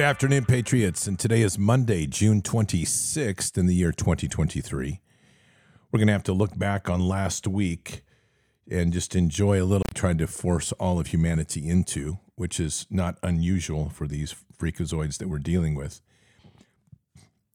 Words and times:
Good 0.00 0.06
afternoon, 0.06 0.46
Patriots. 0.46 1.06
And 1.06 1.18
today 1.18 1.42
is 1.42 1.58
Monday, 1.58 2.06
June 2.06 2.40
26th 2.40 3.58
in 3.58 3.66
the 3.66 3.74
year 3.74 3.92
2023. 3.92 4.98
We're 5.92 5.98
going 5.98 6.06
to 6.06 6.12
have 6.14 6.22
to 6.22 6.32
look 6.32 6.58
back 6.58 6.88
on 6.88 7.00
last 7.06 7.46
week 7.46 8.00
and 8.70 8.94
just 8.94 9.14
enjoy 9.14 9.62
a 9.62 9.66
little 9.66 9.84
trying 9.92 10.16
to 10.16 10.26
force 10.26 10.72
all 10.72 10.98
of 10.98 11.08
humanity 11.08 11.68
into, 11.68 12.18
which 12.34 12.58
is 12.58 12.86
not 12.88 13.18
unusual 13.22 13.90
for 13.90 14.06
these 14.06 14.34
freakazoids 14.58 15.18
that 15.18 15.28
we're 15.28 15.38
dealing 15.38 15.74
with. 15.74 16.00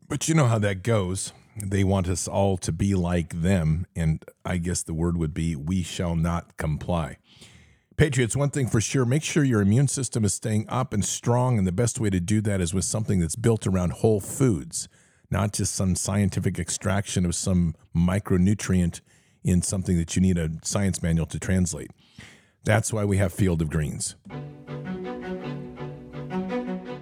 But 0.07 0.29
you 0.29 0.35
know 0.35 0.45
how 0.45 0.59
that 0.59 0.83
goes. 0.83 1.33
They 1.59 1.83
want 1.83 2.07
us 2.07 2.27
all 2.27 2.57
to 2.57 2.71
be 2.71 2.93
like 2.93 3.41
them. 3.41 3.87
And 3.95 4.23
I 4.45 4.57
guess 4.57 4.83
the 4.83 4.93
word 4.93 5.17
would 5.17 5.33
be, 5.33 5.55
we 5.55 5.81
shall 5.81 6.15
not 6.15 6.57
comply. 6.57 7.17
Patriots, 7.97 8.35
one 8.35 8.49
thing 8.49 8.67
for 8.67 8.81
sure, 8.81 9.05
make 9.05 9.23
sure 9.23 9.45
your 9.45 9.61
immune 9.61 9.87
system 9.87 10.25
is 10.25 10.33
staying 10.33 10.65
up 10.67 10.91
and 10.91 11.05
strong. 11.05 11.57
And 11.57 11.65
the 11.65 11.71
best 11.71 11.97
way 11.97 12.09
to 12.09 12.19
do 12.19 12.41
that 12.41 12.59
is 12.59 12.73
with 12.73 12.83
something 12.83 13.21
that's 13.21 13.37
built 13.37 13.65
around 13.65 13.93
whole 13.93 14.19
foods, 14.19 14.89
not 15.31 15.53
just 15.53 15.73
some 15.73 15.95
scientific 15.95 16.59
extraction 16.59 17.25
of 17.25 17.35
some 17.35 17.73
micronutrient 17.95 18.99
in 19.45 19.61
something 19.61 19.95
that 19.97 20.13
you 20.13 20.21
need 20.21 20.37
a 20.37 20.49
science 20.61 21.01
manual 21.01 21.25
to 21.27 21.39
translate. 21.39 21.89
That's 22.65 22.91
why 22.91 23.05
we 23.05 23.15
have 23.15 23.31
Field 23.31 23.61
of 23.61 23.69
Greens. 23.69 24.15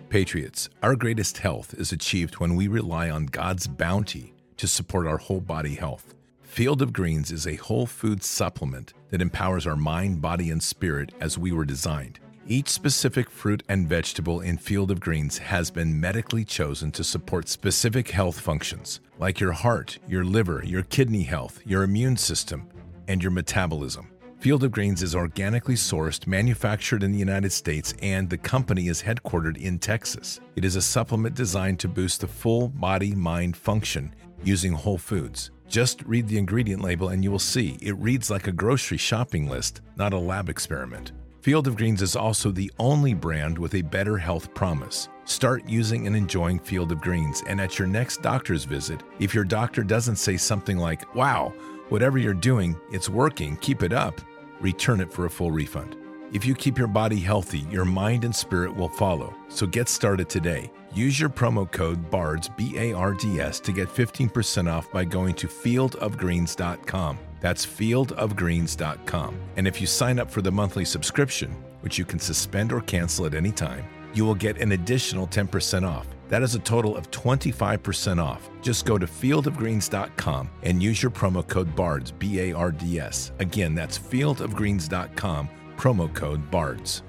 Patriots, 0.10 0.70
our 0.84 0.96
greatest 0.96 1.40
health 1.40 1.74
is 1.74 1.92
achieved 1.92 2.36
when 2.36 2.56
we 2.56 2.68
rely 2.68 3.10
on 3.10 3.26
God's 3.26 3.66
bounty 3.66 4.36
to 4.58 4.68
support 4.68 5.08
our 5.08 5.18
whole 5.18 5.42
body 5.42 5.74
health. 5.74 6.14
Field 6.54 6.84
of 6.84 6.94
Greens 6.94 7.32
is 7.32 7.48
a 7.48 7.56
whole 7.56 7.88
food 7.88 8.24
supplement 8.24 8.94
that 9.10 9.24
empowers 9.24 9.66
our 9.66 9.76
mind, 9.76 10.22
body, 10.22 10.52
and 10.52 10.62
spirit 10.62 11.12
as 11.20 11.36
we 11.36 11.52
were 11.52 11.66
designed. 11.66 12.20
Each 12.46 12.70
specific 12.70 13.32
fruit 13.32 13.64
and 13.68 13.90
vegetable 13.90 14.40
in 14.40 14.60
Field 14.60 14.92
of 14.92 15.00
Greens 15.00 15.40
has 15.40 15.72
been 15.72 16.00
medically 16.00 16.46
chosen 16.46 16.92
to 16.92 17.04
support 17.04 17.50
specific 17.50 18.12
health 18.12 18.40
functions, 18.40 19.00
like 19.18 19.40
your 19.40 19.54
heart, 19.54 19.98
your 20.08 20.24
liver, 20.24 20.62
your 20.64 20.84
kidney 20.84 21.24
health, 21.24 21.60
your 21.66 21.82
immune 21.82 22.18
system, 22.18 22.70
and 23.08 23.24
your 23.24 23.32
metabolism. 23.32 24.10
Field 24.38 24.64
of 24.64 24.72
Greens 24.72 25.02
is 25.02 25.16
organically 25.16 25.74
sourced, 25.74 26.28
manufactured 26.28 27.02
in 27.02 27.12
the 27.12 27.18
United 27.18 27.52
States, 27.52 27.96
and 28.00 28.30
the 28.30 28.38
company 28.38 28.90
is 28.90 29.02
headquartered 29.02 29.58
in 29.58 29.80
Texas. 29.80 30.40
It 30.56 30.66
is 30.66 30.76
a 30.76 30.84
supplement 30.84 31.34
designed 31.34 31.80
to 31.80 31.88
boost 31.88 32.22
the 32.22 32.28
full 32.28 32.68
body 32.68 33.16
mind 33.16 33.58
function 33.58 34.14
using 34.44 34.74
whole 34.74 35.00
foods. 35.00 35.50
Just 35.74 36.04
read 36.04 36.28
the 36.28 36.38
ingredient 36.38 36.84
label 36.84 37.10
and 37.10 37.24
you 37.24 37.32
will 37.32 37.40
see 37.40 37.80
it 37.82 37.98
reads 37.98 38.30
like 38.30 38.46
a 38.46 38.52
grocery 38.52 39.00
shopping 39.00 39.50
list, 39.50 39.82
not 39.96 40.14
a 40.14 40.20
lab 40.20 40.48
experiment. 40.48 41.14
Field 41.42 41.66
of 41.66 41.78
Greens 41.78 42.04
is 42.04 42.16
also 42.16 42.52
the 42.52 42.72
only 42.78 43.16
brand 43.16 43.58
with 43.58 43.74
a 43.74 43.82
better 43.82 44.16
health 44.16 44.54
promise. 44.54 45.10
Start 45.26 45.68
using 45.68 46.06
and 46.06 46.16
enjoying 46.16 46.60
Field 46.60 46.92
of 46.92 47.02
Greens, 47.02 47.42
and 47.48 47.60
at 47.60 47.80
your 47.80 47.88
next 47.88 48.22
doctor's 48.22 48.66
visit, 48.66 49.02
if 49.20 49.34
your 49.34 49.44
doctor 49.44 49.82
doesn't 49.82 50.18
say 50.18 50.38
something 50.38 50.78
like, 50.78 51.16
Wow, 51.16 51.52
whatever 51.90 52.20
you're 52.20 52.36
doing, 52.36 52.80
it's 52.92 53.10
working, 53.10 53.58
keep 53.58 53.82
it 53.82 53.94
up, 53.94 54.22
return 54.62 55.02
it 55.02 55.12
for 55.12 55.26
a 55.26 55.30
full 55.30 55.50
refund. 55.50 55.96
If 56.34 56.46
you 56.46 56.54
keep 56.54 56.78
your 56.78 56.88
body 56.88 57.20
healthy, 57.20 57.66
your 57.72 57.84
mind 57.84 58.26
and 58.26 58.36
spirit 58.36 58.76
will 58.76 58.90
follow. 58.90 59.34
So 59.50 59.66
get 59.66 59.90
started 59.90 60.30
today. 60.30 60.72
Use 60.94 61.20
your 61.20 61.30
promo 61.30 61.70
code 61.72 62.12
BARDS, 62.12 62.50
B 62.56 62.78
A 62.78 62.94
R 62.94 63.14
D 63.14 63.40
S, 63.40 63.60
to 63.62 63.72
get 63.72 63.88
15% 63.90 64.72
off 64.72 64.92
by 64.92 65.04
going 65.04 65.34
to 65.36 65.48
fieldofgreens.com. 65.48 67.18
That's 67.40 67.66
fieldofgreens.com. 67.66 69.40
And 69.58 69.68
if 69.68 69.82
you 69.82 69.88
sign 69.88 70.20
up 70.20 70.30
for 70.30 70.42
the 70.42 70.52
monthly 70.52 70.86
subscription, 70.86 71.52
which 71.82 71.98
you 71.98 72.06
can 72.06 72.20
suspend 72.20 72.72
or 72.72 72.82
cancel 72.82 73.26
at 73.26 73.34
any 73.34 73.52
time, 73.52 73.86
you 74.14 74.24
will 74.24 74.36
get 74.36 74.60
an 74.60 74.74
additional 74.74 75.28
10% 75.28 75.88
off. 75.88 76.08
That 76.30 76.44
is 76.44 76.56
a 76.56 76.60
total 76.60 76.96
of 76.96 77.10
25% 77.12 78.24
off. 78.24 78.50
Just 78.62 78.86
go 78.86 78.98
to 78.98 79.06
fieldofgreens.com 79.08 80.50
and 80.62 80.82
use 80.82 81.02
your 81.02 81.12
promo 81.12 81.46
code 81.48 81.76
BARDS, 81.76 82.12
B 82.12 82.40
A 82.40 82.54
R 82.54 82.72
D 82.72 83.00
S. 83.00 83.32
Again, 83.40 83.74
that's 83.74 83.98
fieldofgreens.com, 83.98 85.50
promo 85.76 86.14
code 86.14 86.52
BARDS. 86.52 87.02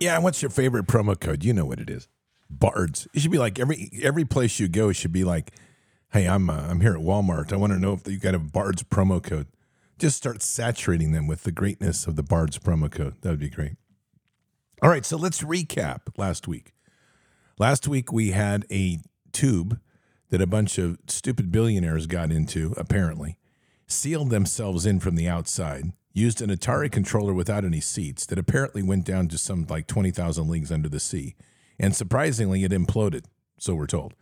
Yeah, 0.00 0.18
what's 0.18 0.40
your 0.40 0.50
favorite 0.50 0.86
promo 0.86 1.18
code? 1.20 1.44
You 1.44 1.52
know 1.52 1.66
what 1.66 1.78
it 1.78 1.90
is. 1.90 2.08
Bards. 2.50 3.06
It 3.14 3.20
should 3.20 3.30
be 3.30 3.38
like 3.38 3.58
every 3.58 3.90
every 4.02 4.24
place 4.24 4.58
you 4.58 4.68
go 4.68 4.92
should 4.92 5.12
be 5.12 5.24
like, 5.24 5.52
"Hey, 6.12 6.26
I'm 6.26 6.50
uh, 6.50 6.66
I'm 6.68 6.80
here 6.80 6.94
at 6.94 7.00
Walmart. 7.00 7.52
I 7.52 7.56
want 7.56 7.72
to 7.72 7.78
know 7.78 7.92
if 7.92 8.06
you 8.06 8.18
got 8.18 8.34
a 8.34 8.38
Bards 8.38 8.82
promo 8.82 9.22
code." 9.22 9.46
Just 9.98 10.16
start 10.16 10.42
saturating 10.42 11.12
them 11.12 11.26
with 11.26 11.42
the 11.42 11.52
greatness 11.52 12.06
of 12.06 12.16
the 12.16 12.22
Bards 12.22 12.58
promo 12.58 12.90
code. 12.90 13.16
That 13.20 13.30
would 13.30 13.38
be 13.38 13.50
great. 13.50 13.76
All 14.82 14.88
right, 14.88 15.04
so 15.04 15.18
let's 15.18 15.42
recap 15.42 16.00
last 16.16 16.48
week. 16.48 16.72
Last 17.58 17.86
week 17.86 18.10
we 18.10 18.30
had 18.30 18.64
a 18.70 19.00
tube 19.32 19.78
that 20.30 20.40
a 20.40 20.46
bunch 20.46 20.78
of 20.78 20.98
stupid 21.06 21.52
billionaires 21.52 22.06
got 22.06 22.32
into, 22.32 22.72
apparently, 22.78 23.36
sealed 23.86 24.30
themselves 24.30 24.86
in 24.86 25.00
from 25.00 25.16
the 25.16 25.28
outside, 25.28 25.92
used 26.14 26.40
an 26.40 26.48
Atari 26.48 26.90
controller 26.90 27.34
without 27.34 27.64
any 27.64 27.80
seats 27.80 28.24
that 28.26 28.38
apparently 28.38 28.82
went 28.82 29.04
down 29.04 29.28
to 29.28 29.36
some 29.36 29.66
like 29.68 29.86
20,000 29.86 30.48
leagues 30.48 30.72
under 30.72 30.88
the 30.88 31.00
sea. 31.00 31.34
And 31.80 31.96
surprisingly, 31.96 32.62
it 32.62 32.72
imploded, 32.72 33.24
so 33.58 33.74
we're 33.74 33.86
told. 33.86 34.14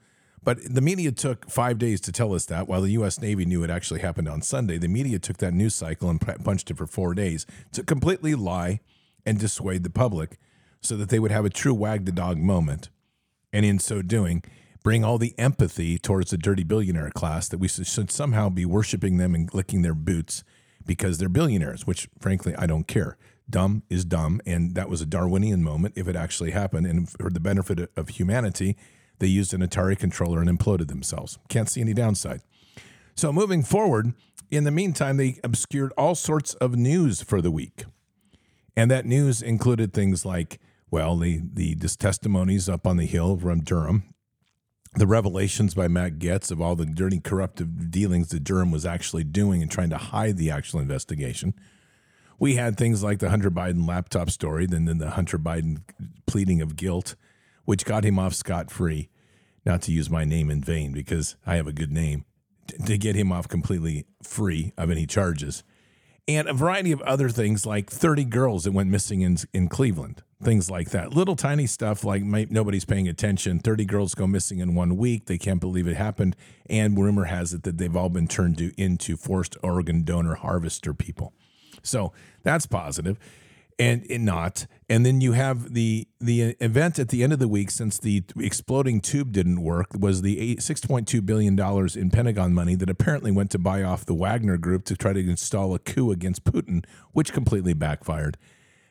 But 0.43 0.59
the 0.63 0.81
media 0.81 1.11
took 1.11 1.51
five 1.51 1.77
days 1.77 2.01
to 2.03 2.13
tell 2.13 2.33
us 2.33 2.47
that, 2.47 2.69
while 2.69 2.81
the 2.81 2.93
U.S. 2.93 3.21
Navy 3.21 3.45
knew 3.45 3.65
it 3.65 3.71
actually 3.71 4.01
happened 4.01 4.29
on 4.29 4.41
Sunday. 4.41 4.79
The 4.79 4.89
media 4.89 5.19
took 5.19 5.39
that 5.39 5.53
news 5.53 5.75
cycle 5.75 6.09
and 6.09 6.21
punched 6.21 6.71
it 6.71 6.79
for 6.79 6.87
four 6.87 7.15
days 7.15 7.45
to 7.73 7.83
completely 7.83 8.37
lie 8.37 8.81
and 9.27 9.39
dissuade 9.39 9.83
the 9.83 9.91
public 9.91 10.39
so 10.81 10.97
that 10.97 11.09
they 11.09 11.19
would 11.19 11.33
have 11.33 11.45
a 11.45 11.51
true 11.51 11.75
wag 11.75 12.07
the 12.07 12.13
dog 12.13 12.39
moment 12.39 12.91
and 13.53 13.67
in 13.67 13.81
so 13.81 14.03
doing, 14.03 14.43
bring 14.85 15.05
all 15.05 15.19
the 15.19 15.35
empathy 15.39 15.99
towards 15.99 16.31
the 16.31 16.39
dirty 16.39 16.63
billionaire 16.63 17.11
class 17.11 17.49
that 17.49 17.59
we 17.59 17.69
should 17.69 18.11
somehow 18.11 18.49
be 18.49 18.65
worshiping 18.65 19.17
them 19.17 19.35
and 19.35 19.53
licking 19.53 19.83
their 19.83 19.95
boots 19.95 20.45
because 20.87 21.19
they're 21.19 21.29
billionaires, 21.29 21.87
which 21.87 22.09
frankly, 22.21 22.55
I 22.57 22.67
don't 22.67 22.87
care. 22.87 23.17
Dumb 23.51 23.83
is 23.89 24.05
dumb. 24.05 24.41
And 24.47 24.75
that 24.75 24.89
was 24.89 25.01
a 25.01 25.07
Darwinian 25.07 25.63
moment 25.63 25.95
if 25.97 26.09
it 26.09 26.17
actually 26.17 26.51
happened. 26.51 26.87
And 26.87 27.09
for 27.09 27.31
the 27.31 27.41
benefit 27.41 27.91
of 27.97 28.09
humanity, 28.09 28.77
they 29.19 29.27
used 29.27 29.55
an 29.55 29.61
Atari 29.61 29.99
controller 29.99 30.41
and 30.41 30.49
imploded 30.49 30.89
themselves. 30.89 31.39
Can't 31.49 31.69
see 31.69 31.81
any 31.81 31.95
downside. 31.95 32.41
So 33.15 33.33
moving 33.33 33.63
forward, 33.63 34.13
in 34.51 34.65
the 34.65 34.71
meantime, 34.71 35.17
they 35.17 35.41
obscured 35.43 35.93
all 35.97 36.15
sorts 36.15 36.55
of 36.55 36.77
news 36.77 37.23
for 37.23 37.41
the 37.41 37.51
week. 37.51 37.85
And 38.77 38.91
that 38.91 39.07
news 39.07 39.43
included 39.43 39.93
things 39.93 40.25
like 40.25 40.61
well, 40.91 41.17
the 41.17 41.43
the 41.53 41.75
testimonies 41.75 42.69
up 42.69 42.87
on 42.87 42.97
the 42.97 43.07
hill 43.07 43.37
from 43.37 43.61
Durham, 43.61 44.15
the 44.95 45.07
revelations 45.07 45.75
by 45.75 45.89
Matt 45.89 46.19
Gaetz 46.19 46.51
of 46.51 46.61
all 46.61 46.77
the 46.77 46.87
dirty, 46.87 47.21
corruptive 47.21 47.91
dealings 47.91 48.29
that 48.29 48.45
Durham 48.45 48.71
was 48.71 48.87
actually 48.87 49.25
doing 49.25 49.61
and 49.61 49.71
trying 49.71 49.91
to 49.91 49.99
hide 49.99 50.37
the 50.37 50.51
actual 50.51 50.81
investigation. 50.81 51.55
We 52.39 52.55
had 52.55 52.77
things 52.77 53.03
like 53.03 53.19
the 53.19 53.31
Hunter 53.31 53.51
Biden 53.51 53.87
laptop 53.87 54.31
story, 54.31 54.67
then 54.67 54.85
then 54.85 54.99
the 54.99 55.11
Hunter 55.11 55.39
Biden 55.39 55.83
pleading 56.27 56.61
of 56.61 56.77
guilt, 56.77 57.17
which 57.65 57.85
got 57.85 58.05
him 58.05 58.19
off 58.19 58.35
scot 58.35 58.71
free. 58.71 59.09
Not 59.65 59.83
to 59.83 59.93
use 59.93 60.09
my 60.09 60.25
name 60.25 60.51
in 60.51 60.63
vain 60.63 60.93
because 60.93 61.37
I 61.47 61.57
have 61.57 61.67
a 61.67 61.73
good 61.73 61.91
name, 61.91 62.25
to 62.87 62.97
get 62.97 63.17
him 63.17 63.33
off 63.33 63.49
completely 63.49 64.07
free 64.23 64.73
of 64.79 64.91
any 64.91 65.05
charges 65.05 65.63
and 66.29 66.47
a 66.47 66.53
variety 66.53 66.93
of 66.93 67.01
other 67.03 67.31
things 67.31 67.65
like 67.65 67.91
30 67.91 68.25
girls 68.25 68.65
that 68.65 68.73
went 68.73 68.91
missing 68.91 69.23
in, 69.23 69.39
in 69.55 69.67
Cleveland, 69.67 70.23
things 70.43 70.71
like 70.71 70.91
that. 70.91 71.15
Little 71.15 71.35
tiny 71.35 71.67
stuff 71.67 72.05
like 72.05 72.23
nobody's 72.23 72.85
paying 72.85 73.09
attention. 73.09 73.59
30 73.59 73.87
girls 73.87 74.15
go 74.15 74.27
missing 74.27 74.59
in 74.59 74.75
one 74.75 74.99
week. 74.99 75.25
They 75.25 75.39
can't 75.39 75.59
believe 75.59 75.89
it 75.89 75.97
happened. 75.97 76.37
And 76.69 76.99
rumor 76.99 77.25
has 77.25 77.55
it 77.55 77.63
that 77.63 77.79
they've 77.79 77.97
all 77.97 78.11
been 78.11 78.29
turned 78.29 78.59
to, 78.59 78.79
into 78.81 79.17
forced 79.17 79.57
organ 79.63 80.05
donor 80.05 80.35
harvester 80.35 80.93
people. 80.93 81.33
So 81.83 82.13
that's 82.43 82.67
positive 82.67 83.19
and, 83.79 84.05
and 84.11 84.25
not. 84.25 84.67
And 84.89 85.07
then 85.07 85.21
you 85.21 85.33
have 85.33 85.75
the 85.75 86.09
the 86.21 86.57
event 86.61 86.99
at 86.99 87.09
the 87.09 87.23
end 87.23 87.33
of 87.33 87.39
the 87.39 87.49
week, 87.49 87.71
since 87.71 87.99
the 87.99 88.25
exploding 88.39 89.01
tube 89.01 89.33
didn't 89.33 89.63
work, 89.63 89.89
was 89.99 90.23
the 90.23 90.57
six 90.59 90.85
point 90.85 91.07
two 91.07 91.23
billion 91.23 91.55
dollars 91.55 91.97
in 91.97 92.11
Pentagon 92.11 92.53
money 92.53 92.75
that 92.75 92.91
apparently 92.91 93.31
went 93.31 93.51
to 93.53 93.59
buy 93.59 93.83
off 93.83 94.05
the 94.05 94.15
Wagner 94.15 94.57
Group 94.57 94.85
to 94.87 94.97
try 94.97 95.13
to 95.13 95.21
install 95.21 95.75
a 95.75 95.79
coup 95.79 96.11
against 96.11 96.45
Putin, 96.45 96.85
which 97.13 97.33
completely 97.33 97.75
backfired 97.75 98.37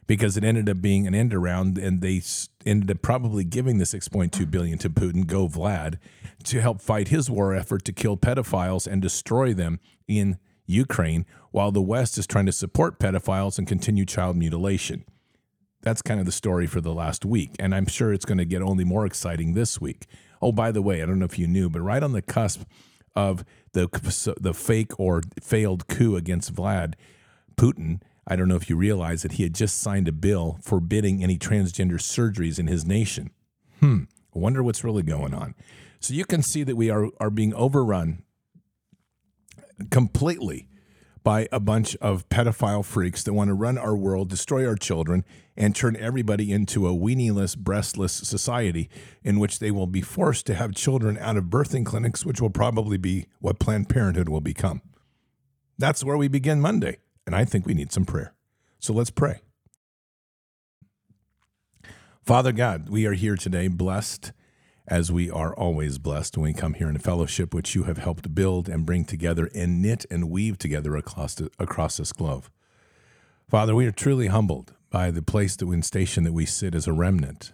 because 0.06 0.38
it 0.38 0.44
ended 0.44 0.70
up 0.70 0.82
being 0.82 1.06
an 1.06 1.14
end 1.14 1.34
around, 1.34 1.78
and 1.78 2.00
they 2.02 2.22
ended 2.66 2.90
up 2.90 3.02
probably 3.02 3.44
giving 3.44 3.78
the 3.78 3.86
six 3.86 4.08
point 4.08 4.32
two 4.32 4.46
billion 4.46 4.78
to 4.78 4.90
Putin, 4.90 5.28
go 5.28 5.48
Vlad, 5.48 5.98
to 6.46 6.62
help 6.62 6.82
fight 6.82 7.10
his 7.10 7.30
war 7.30 7.54
effort 7.54 7.84
to 7.84 7.92
kill 7.92 8.16
pedophiles 8.16 8.88
and 8.88 9.02
destroy 9.02 9.54
them 9.54 9.80
in 10.08 10.38
Ukraine, 10.68 11.26
while 11.52 11.72
the 11.72 11.82
West 11.82 12.18
is 12.18 12.28
trying 12.28 12.46
to 12.46 12.52
support 12.52 13.00
pedophiles 13.00 13.58
and 13.58 13.68
continue 13.68 14.06
child 14.06 14.38
mutilation. 14.38 15.06
That's 15.82 16.02
kind 16.02 16.20
of 16.20 16.26
the 16.26 16.32
story 16.32 16.68
for 16.68 16.82
the 16.82 16.94
last 16.94 17.26
week. 17.26 17.52
And 17.60 17.74
I'm 17.74 17.88
sure 17.88 18.14
it's 18.14 18.26
going 18.26 18.38
to 18.38 18.46
get 18.46 18.62
only 18.62 18.84
more 18.84 19.06
exciting 19.06 19.54
this 19.54 19.80
week. 19.80 20.06
Oh, 20.42 20.52
by 20.52 20.72
the 20.72 20.82
way, 20.82 21.02
I 21.02 21.06
don't 21.06 21.20
know 21.20 21.26
if 21.26 21.40
you 21.40 21.48
knew, 21.48 21.70
but 21.70 21.82
right 21.82 22.04
on 22.04 22.12
the 22.12 22.22
cusp 22.22 22.64
of 23.16 23.44
the, 23.74 23.88
the 24.40 24.54
fake 24.54 25.00
or 25.00 25.22
failed 25.42 25.88
coup 25.88 26.16
against 26.16 26.54
Vlad 26.54 26.94
Putin, 27.56 28.02
I 28.28 28.36
don't 28.36 28.48
know 28.48 28.56
if 28.56 28.70
you 28.70 28.76
realize 28.76 29.22
that 29.24 29.34
he 29.34 29.44
had 29.44 29.56
just 29.56 29.80
signed 29.80 30.08
a 30.08 30.12
bill 30.12 30.60
forbidding 30.62 31.24
any 31.24 31.38
transgender 31.38 31.94
surgeries 31.94 32.60
in 32.60 32.68
his 32.68 32.86
nation. 32.86 33.32
Hmm. 33.80 34.04
I 34.36 34.40
wonder 34.40 34.62
what's 34.62 34.84
really 34.84 35.04
going 35.04 35.34
on. 35.34 35.56
So 36.00 36.14
you 36.14 36.26
can 36.26 36.44
see 36.44 36.64
that 36.64 36.76
we 36.76 36.90
are, 36.90 37.10
are 37.20 37.32
being 37.32 37.54
overrun 37.56 38.24
completely 39.90 40.68
by 41.24 41.48
a 41.52 41.60
bunch 41.60 41.96
of 41.98 42.28
pedophile 42.30 42.86
freaks 42.86 43.22
that 43.24 43.34
want 43.34 43.50
to 43.50 43.54
run 43.54 43.78
our 43.78 43.98
world, 43.98 44.30
destroy 44.30 44.66
our 44.66 44.78
children, 44.78 45.26
and 45.58 45.76
turn 45.76 45.98
everybody 45.98 46.54
into 46.54 46.88
a 46.88 46.92
weenieless, 46.92 47.58
breastless 47.58 48.14
society 48.14 48.90
in 49.24 49.38
which 49.38 49.60
they 49.60 49.70
will 49.70 49.88
be 49.88 50.02
forced 50.02 50.46
to 50.46 50.56
have 50.56 50.74
children 50.74 51.18
out 51.18 51.36
of 51.36 51.46
birthing 51.46 51.86
clinics, 51.86 52.26
which 52.26 52.40
will 52.40 52.50
probably 52.50 52.98
be 52.98 53.26
what 53.40 53.60
Planned 53.60 53.90
Parenthood 53.90 54.30
will 54.30 54.40
become. 54.40 54.82
That's 55.78 56.04
where 56.04 56.16
we 56.16 56.30
begin 56.30 56.62
Monday. 56.62 56.98
And 57.26 57.36
I 57.36 57.44
think 57.44 57.66
we 57.66 57.74
need 57.74 57.92
some 57.92 58.06
prayer. 58.06 58.34
So 58.80 58.94
let's 58.94 59.10
pray. 59.10 59.42
Father 62.24 62.54
God, 62.54 62.90
we 62.90 63.06
are 63.06 63.14
here 63.14 63.36
today 63.36 63.68
blessed 63.68 64.32
as 64.88 65.12
we 65.12 65.30
are 65.30 65.54
always 65.56 65.98
blessed 65.98 66.38
when 66.38 66.46
we 66.46 66.54
come 66.54 66.74
here 66.74 66.90
in 66.90 66.98
fellowship, 66.98 67.54
which 67.54 67.76
you 67.76 67.84
have 67.84 67.98
helped 67.98 68.34
build 68.34 68.70
and 68.70 68.86
bring 68.86 69.04
together 69.04 69.50
and 69.54 69.82
knit 69.82 70.06
and 70.10 70.30
weave 70.30 70.58
together 70.58 70.96
across, 70.96 71.40
across 71.60 71.98
this 71.98 72.14
globe. 72.14 72.46
Father, 73.50 73.76
we 73.76 73.86
are 73.86 73.92
truly 73.92 74.28
humbled 74.28 74.74
by 74.90 75.12
the 75.12 75.22
place 75.22 75.56
that 75.58 75.68
we 75.68 75.82
station 75.82 76.24
that 76.24 76.34
we 76.34 76.46
sit 76.46 76.74
as 76.74 76.88
a 76.88 76.94
remnant, 76.94 77.52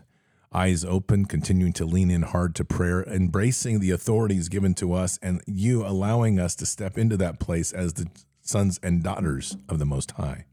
eyes 0.53 0.85
open, 0.85 1.25
continuing 1.25 1.73
to 1.73 1.85
lean 1.85 2.11
in 2.11 2.21
hard 2.21 2.53
to 2.55 2.63
prayer, 2.63 3.03
embracing 3.03 3.79
the 3.79 3.91
authorities 3.91 4.49
given 4.49 4.75
to 4.75 4.93
us, 4.93 5.17
and 5.21 5.41
you 5.47 5.83
allowing 5.85 6.39
us 6.39 6.55
to 6.55 6.65
step 6.65 6.97
into 6.97 7.17
that 7.17 7.39
place 7.39 7.71
as 7.71 7.93
the 7.93 8.07
sons 8.41 8.79
and 8.83 9.03
daughters 9.03 9.57
of 9.67 9.79
the 9.79 9.85
Most 9.85 10.11
High. 10.11 10.45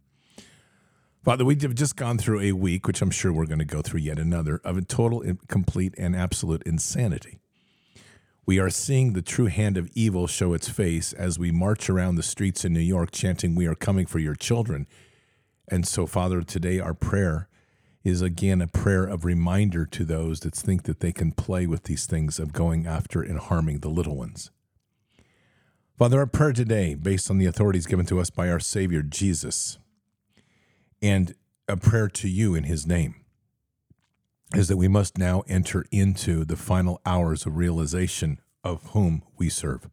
Father, 1.22 1.44
we 1.44 1.55
have 1.61 1.75
just 1.75 1.96
gone 1.96 2.17
through 2.17 2.40
a 2.40 2.52
week, 2.52 2.87
which 2.87 3.02
I'm 3.02 3.11
sure 3.11 3.31
we're 3.31 3.44
going 3.44 3.58
to 3.58 3.67
go 3.67 3.82
through 3.82 4.00
yet 4.00 4.19
another, 4.19 4.58
of 4.64 4.78
a 4.78 4.82
total, 4.82 5.22
complete, 5.49 5.94
and 5.99 6.17
absolute 6.17 6.62
insanity. 6.62 7.38
We 8.46 8.58
are 8.58 8.70
seeing 8.70 9.12
the 9.12 9.20
true 9.20 9.46
hand 9.46 9.76
of 9.76 9.90
evil 9.94 10.26
show 10.26 10.55
its 10.55 10.70
face 10.70 11.12
as 11.12 11.38
we 11.38 11.50
march 11.50 11.90
around 11.90 12.14
the 12.14 12.22
streets 12.22 12.64
in 12.64 12.72
New 12.72 12.81
York 12.81 13.11
chanting, 13.11 13.55
We 13.55 13.67
are 13.67 13.75
coming 13.75 14.06
for 14.06 14.19
your 14.19 14.34
children. 14.34 14.87
And 15.69 15.87
so, 15.87 16.06
Father, 16.06 16.40
today 16.40 16.81
our 16.81 16.94
prayer 16.94 17.49
is 18.02 18.23
again 18.23 18.62
a 18.62 18.66
prayer 18.66 19.05
of 19.05 19.26
reminder 19.26 19.84
to 19.84 20.06
those 20.06 20.40
that 20.40 20.55
think 20.55 20.84
that 20.84 21.00
they 21.00 21.12
can 21.12 21.32
play 21.32 21.66
with 21.66 21.82
these 21.82 22.06
things 22.06 22.38
of 22.38 22.55
going 22.55 22.87
after 22.87 23.20
and 23.20 23.38
harming 23.38 23.81
the 23.81 23.90
little 23.90 24.16
ones. 24.16 24.50
Father, 25.99 26.19
our 26.19 26.26
prayer 26.26 26.55
today, 26.55 26.94
based 26.94 27.31
on 27.31 27.37
the 27.37 27.44
authorities 27.44 27.84
given 27.84 28.06
to 28.06 28.19
us 28.19 28.31
by 28.31 28.49
our 28.49 28.58
Savior 28.58 29.02
Jesus, 29.02 29.78
and 31.02 31.35
a 31.69 31.76
prayer 31.76 32.08
to 32.08 32.29
you 32.29 32.55
in 32.55 32.64
his 32.64 32.87
name 32.87 33.14
is 34.55 34.69
that 34.69 34.76
we 34.76 34.88
must 34.88 35.17
now 35.17 35.43
enter 35.47 35.85
into 35.91 36.44
the 36.44 36.56
final 36.56 37.00
hours 37.06 37.47
of 37.47 37.56
realization 37.56 38.41
of 38.64 38.82
whom 38.91 39.23
we 39.38 39.49
serve. 39.49 39.88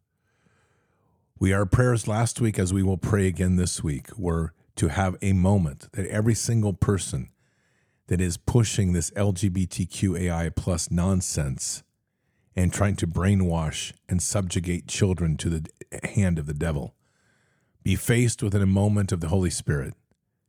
We 1.39 1.53
our 1.53 1.67
prayers 1.67 2.07
last 2.07 2.41
week, 2.41 2.57
as 2.57 2.73
we 2.73 2.81
will 2.81 2.97
pray 2.97 3.27
again 3.27 3.55
this 3.57 3.83
week, 3.83 4.17
were 4.17 4.53
to 4.75 4.87
have 4.87 5.15
a 5.21 5.33
moment 5.33 5.91
that 5.93 6.07
every 6.07 6.33
single 6.33 6.73
person 6.73 7.29
that 8.07 8.19
is 8.19 8.37
pushing 8.37 8.93
this 8.93 9.11
LGBTQAI 9.11 10.55
plus 10.55 10.89
nonsense 10.89 11.83
and 12.55 12.73
trying 12.73 12.95
to 12.95 13.07
brainwash 13.07 13.93
and 14.09 14.21
subjugate 14.21 14.87
children 14.87 15.37
to 15.37 15.49
the 15.49 15.65
hand 16.03 16.39
of 16.39 16.47
the 16.47 16.53
devil 16.53 16.95
be 17.83 17.95
faced 17.95 18.41
within 18.41 18.61
a 18.61 18.67
moment 18.67 19.11
of 19.11 19.21
the 19.21 19.27
Holy 19.27 19.51
Spirit 19.51 19.93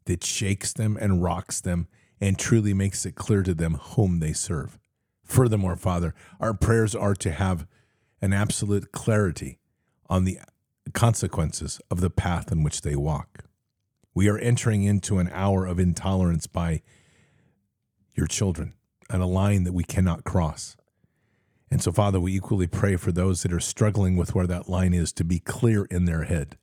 that 0.09 0.25
shakes 0.25 0.73
them 0.73 0.97
and 1.01 1.23
rocks 1.23 1.61
them 1.61 1.87
and 2.21 2.39
truly 2.39 2.75
makes 2.75 3.07
it 3.07 3.15
clear 3.15 3.43
to 3.43 3.55
them 3.55 3.75
whom 3.75 4.19
they 4.19 4.33
serve. 4.33 4.79
Furthermore, 5.23 5.77
Father, 5.77 6.15
our 6.41 6.55
prayers 6.55 6.95
are 6.95 7.15
to 7.15 7.31
have 7.31 7.67
an 8.21 8.33
absolute 8.33 8.91
clarity 8.91 9.61
on 10.09 10.25
the 10.25 10.39
consequences 10.95 11.79
of 11.91 12.01
the 12.01 12.09
path 12.09 12.51
in 12.51 12.63
which 12.63 12.81
they 12.81 12.97
walk. 12.97 13.45
We 14.15 14.29
are 14.29 14.39
entering 14.39 14.83
into 14.83 15.19
an 15.19 15.29
hour 15.33 15.67
of 15.67 15.79
intolerance 15.79 16.47
by 16.47 16.83
your 18.15 18.27
children 18.27 18.73
and 19.11 19.23
a 19.23 19.27
line 19.27 19.65
that 19.65 19.75
we 19.75 19.85
cannot 19.85 20.25
cross. 20.25 20.75
And 21.71 21.83
so, 21.83 21.93
Father, 21.93 22.19
we 22.19 22.35
equally 22.35 22.67
pray 22.67 22.97
for 22.97 23.13
those 23.13 23.43
that 23.43 23.53
are 23.53 23.61
struggling 23.61 24.17
with 24.17 24.35
where 24.35 24.47
that 24.47 24.71
line 24.71 24.95
is 24.95 25.13
to 25.13 25.25
be 25.25 25.39
clear 25.39 25.85
in 25.85 26.07
their 26.07 26.25
head 26.25 26.57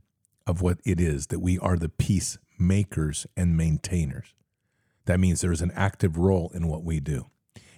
of 0.48 0.62
what 0.64 0.80
it 0.84 1.00
is 1.00 1.28
that 1.28 1.40
we 1.40 1.60
are 1.60 1.78
the 1.78 1.90
peace 1.90 2.40
makers 2.60 3.28
and 3.36 3.58
maintainers. 3.58 4.34
That 5.06 5.20
means 5.20 5.42
there 5.42 5.52
is 5.52 5.62
an 5.62 5.72
active 5.76 6.18
role 6.18 6.52
in 6.54 6.68
what 6.68 6.84
we 6.84 7.00
do. 7.00 7.30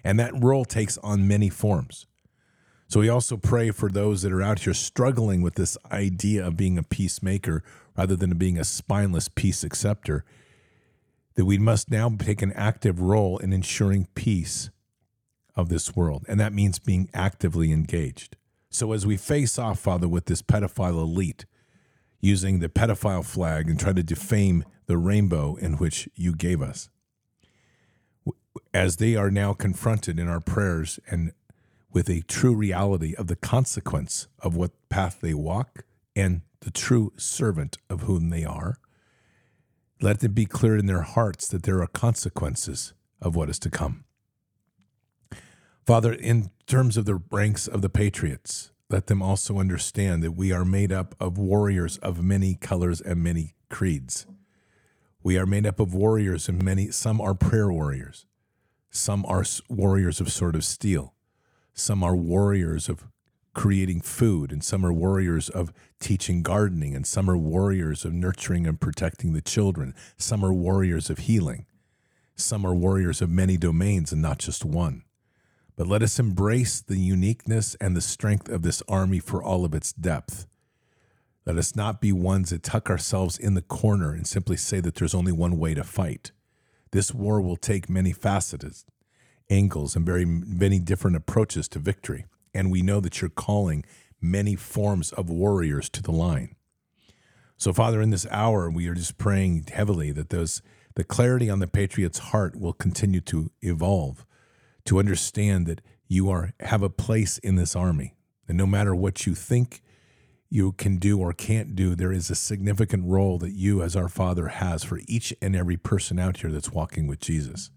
And 0.04 0.20
that 0.20 0.42
role 0.42 0.66
takes 0.66 0.98
on 1.00 1.28
many 1.28 1.50
forms. 1.50 2.08
So 2.88 3.02
we 3.02 3.10
also 3.10 3.36
pray 3.36 3.72
for 3.72 3.90
those 3.90 4.22
that 4.22 4.32
are 4.32 4.42
out 4.42 4.60
here 4.60 4.74
struggling 4.74 5.42
with 5.42 5.56
this 5.56 5.78
idea 5.92 6.46
of 6.46 6.56
being 6.56 6.78
a 6.78 6.84
peacemaker 6.84 7.62
rather 7.98 8.16
than 8.16 8.38
being 8.38 8.58
a 8.58 8.64
spineless 8.64 9.28
peace 9.28 9.64
acceptor, 9.64 10.24
that 11.36 11.46
we 11.46 11.58
must 11.58 11.92
now 11.92 12.10
take 12.18 12.42
an 12.42 12.54
active 12.54 13.02
role 13.02 13.38
in 13.40 13.52
ensuring 13.52 14.08
peace 14.16 14.70
of 15.56 15.68
this 15.68 15.96
world. 15.96 16.24
And 16.30 16.40
that 16.40 16.54
means 16.54 16.80
being 16.80 17.10
actively 17.14 17.74
engaged. 17.74 18.38
So 18.70 18.94
as 18.94 19.06
we 19.06 19.18
face 19.18 19.60
off, 19.60 19.80
Father, 19.80 20.08
with 20.08 20.26
this 20.26 20.42
pedophile 20.42 21.02
elite, 21.02 21.46
using 22.20 22.60
the 22.60 22.70
pedophile 22.70 23.26
flag 23.26 23.70
and 23.70 23.80
try 23.80 23.94
to 23.94 24.04
defame 24.04 24.64
the 24.88 24.98
rainbow 24.98 25.56
in 25.56 25.74
which 25.74 26.10
you 26.16 26.34
gave 26.34 26.62
us. 26.62 26.90
As 28.74 28.98
they 28.98 29.16
are 29.16 29.32
now 29.32 29.54
confronted 29.54 30.20
in 30.20 30.28
our 30.28 30.40
prayers 30.40 31.00
and 31.10 31.32
with 31.92 32.10
a 32.10 32.22
true 32.22 32.54
reality 32.54 33.16
of 33.16 33.28
the 33.28 33.36
consequence 33.36 34.28
of 34.40 34.56
what 34.56 34.72
path 34.90 35.20
they 35.22 35.34
walk 35.34 35.84
and 36.16 36.42
the 36.62 36.72
true 36.72 37.14
servant 37.18 37.78
of 37.90 38.02
whom 38.02 38.30
they 38.30 38.44
are, 38.44 38.78
let 40.02 40.24
it 40.24 40.36
be 40.36 40.46
clear 40.46 40.78
in 40.78 40.86
their 40.86 41.02
hearts 41.02 41.48
that 41.48 41.64
there 41.64 41.82
are 41.82 41.88
consequences 41.88 42.94
of 43.22 43.36
what 43.36 43.50
is 43.50 43.60
to 43.60 43.70
come. 43.70 44.04
Father, 45.86 46.14
in 46.14 46.52
terms 46.66 46.98
of 46.98 47.06
the 47.06 47.22
ranks 47.32 47.68
of 47.68 47.82
the 47.82 47.90
patriots, 47.90 48.72
let 48.90 49.08
them 49.08 49.22
also 49.22 49.60
understand 49.60 50.24
that 50.24 50.32
we 50.32 50.52
are 50.52 50.66
made 50.66 50.92
up 50.92 51.16
of 51.20 51.38
warriors 51.38 51.98
of 51.98 52.24
many 52.24 52.56
colors 52.56 53.02
and 53.02 53.22
many 53.22 53.54
creeds. 53.70 54.26
We 55.22 55.38
are 55.38 55.46
made 55.46 55.66
up 55.66 55.80
of 55.80 55.94
warriors 55.94 56.48
and 56.48 56.64
many, 56.64 56.92
some 56.92 57.20
are 57.20 57.34
prayer 57.34 57.72
warriors. 57.72 58.26
Some 58.90 59.26
are 59.26 59.44
warriors 59.70 60.22
of 60.22 60.32
sword 60.32 60.56
of 60.56 60.64
steel. 60.64 61.14
Some 61.74 62.04
are 62.04 62.16
warriors 62.16 62.88
of 62.90 63.08
creating 63.54 64.02
food, 64.02 64.52
and 64.52 64.64
some 64.64 64.86
are 64.86 64.94
warriors 64.94 65.50
of 65.50 65.74
teaching 66.00 66.44
gardening, 66.44 66.96
and 66.96 67.06
some 67.06 67.30
are 67.30 67.38
warriors 67.38 68.06
of 68.06 68.14
nurturing 68.14 68.68
and 68.68 68.80
protecting 68.80 69.34
the 69.34 69.42
children. 69.42 69.94
Some 70.16 70.46
are 70.46 70.54
warriors 70.54 71.10
of 71.10 71.20
healing. 71.20 71.66
Some 72.36 72.66
are 72.66 72.76
warriors 72.76 73.22
of 73.22 73.30
many 73.32 73.58
domains 73.58 74.12
and 74.12 74.22
not 74.22 74.38
just 74.38 74.64
one. 74.64 75.04
But 75.78 75.88
let 75.88 76.02
us 76.02 76.20
embrace 76.20 76.82
the 76.82 76.98
uniqueness 76.98 77.76
and 77.80 77.96
the 77.96 78.02
strength 78.02 78.50
of 78.50 78.64
this 78.64 78.82
army 78.90 79.20
for 79.20 79.42
all 79.42 79.64
of 79.64 79.76
its 79.76 79.94
depth. 79.94 80.48
Let 81.46 81.58
us 81.58 81.76
not 81.76 82.02
be 82.02 82.12
ones 82.12 82.50
that 82.50 82.64
tuck 82.64 82.90
ourselves 82.90 83.38
in 83.38 83.54
the 83.54 83.62
corner 83.62 84.12
and 84.12 84.28
simply 84.28 84.58
say 84.58 84.82
that 84.82 84.96
there's 84.96 85.16
only 85.16 85.32
one 85.32 85.58
way 85.58 85.76
to 85.76 85.84
fight. 85.84 86.32
This 86.92 87.14
war 87.14 87.40
will 87.40 87.56
take 87.56 87.90
many 87.90 88.12
faceted 88.12 88.74
angles 89.50 89.96
and 89.96 90.06
very 90.06 90.26
many 90.26 90.80
different 90.80 91.16
approaches 91.16 91.68
to 91.70 91.80
victory. 91.80 92.26
And 92.54 92.72
we 92.72 92.82
know 92.82 93.00
that 93.00 93.22
you're 93.22 93.30
calling 93.30 93.86
many 94.20 94.56
forms 94.56 95.12
of 95.14 95.30
warriors 95.30 95.90
to 95.92 96.02
the 96.02 96.12
line. 96.12 96.56
So, 97.56 97.72
Father, 97.72 98.02
in 98.02 98.10
this 98.10 98.28
hour, 98.32 98.70
we 98.70 98.88
are 98.88 98.94
just 98.94 99.18
praying 99.18 99.68
heavily 99.72 100.12
that 100.12 100.32
those 100.32 100.62
the 100.96 101.04
clarity 101.04 101.50
on 101.50 101.60
the 101.60 101.68
patriot's 101.68 102.20
heart 102.20 102.60
will 102.60 102.74
continue 102.74 103.22
to 103.22 103.52
evolve 103.62 104.26
to 104.88 105.00
understand 105.00 105.68
that 105.68 105.82
you 106.08 106.30
are 106.30 106.54
have 106.62 106.82
a 106.82 106.90
place 106.90 107.38
in 107.40 107.56
this 107.56 107.76
army. 107.76 108.16
And 108.48 108.58
no 108.58 108.66
matter 108.66 108.96
what 108.96 109.28
you 109.28 109.36
think 109.36 109.82
you 110.50 110.72
can 110.72 110.98
do 110.98 111.20
or 111.20 111.34
can't 111.34 111.76
do, 111.76 111.94
there 111.94 112.14
is 112.14 112.30
a 112.30 112.36
significant 112.36 113.06
role 113.06 113.38
that 113.40 113.52
you, 113.52 113.82
as 113.82 113.98
our 113.98 114.08
Father, 114.08 114.48
has 114.48 114.86
for 114.86 115.02
each 115.06 115.34
and 115.42 115.56
every 115.56 115.76
person 115.76 116.18
out 116.18 116.38
here 116.38 116.50
that's 116.50 116.72
walking 116.72 117.06
with 117.06 117.20
Jesus. 117.20 117.70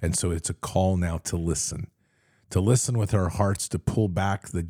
And 0.00 0.16
so 0.16 0.30
it's 0.30 0.48
a 0.48 0.54
call 0.54 0.96
now 0.96 1.18
to 1.18 1.36
listen, 1.36 1.90
to 2.50 2.60
listen 2.60 2.96
with 2.96 3.12
our 3.12 3.30
hearts, 3.30 3.68
to 3.70 3.80
pull 3.80 4.06
back 4.06 4.48
the 4.48 4.68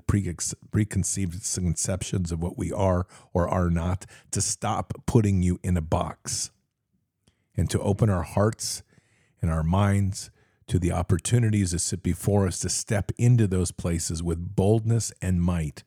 preconceived 0.71 1.55
conceptions 1.55 2.33
of 2.33 2.43
what 2.43 2.57
we 2.57 2.73
are 2.73 3.07
or 3.35 3.47
are 3.49 3.69
not, 3.69 4.07
to 4.31 4.41
stop 4.41 4.95
putting 5.05 5.43
you 5.43 5.61
in 5.63 5.77
a 5.77 5.83
box, 5.83 6.51
and 7.55 7.69
to 7.69 7.81
open 7.81 8.09
our 8.09 8.23
hearts 8.23 8.83
and 9.43 9.51
our 9.51 9.63
minds 9.63 10.31
to 10.69 10.79
the 10.79 10.93
opportunities 10.93 11.71
that 11.71 11.79
sit 11.79 12.03
before 12.03 12.47
us 12.47 12.59
to 12.61 12.69
step 12.69 13.13
into 13.19 13.47
those 13.47 13.71
places 13.71 14.23
with 14.23 14.57
boldness 14.57 15.13
and 15.23 15.41
might 15.41 15.85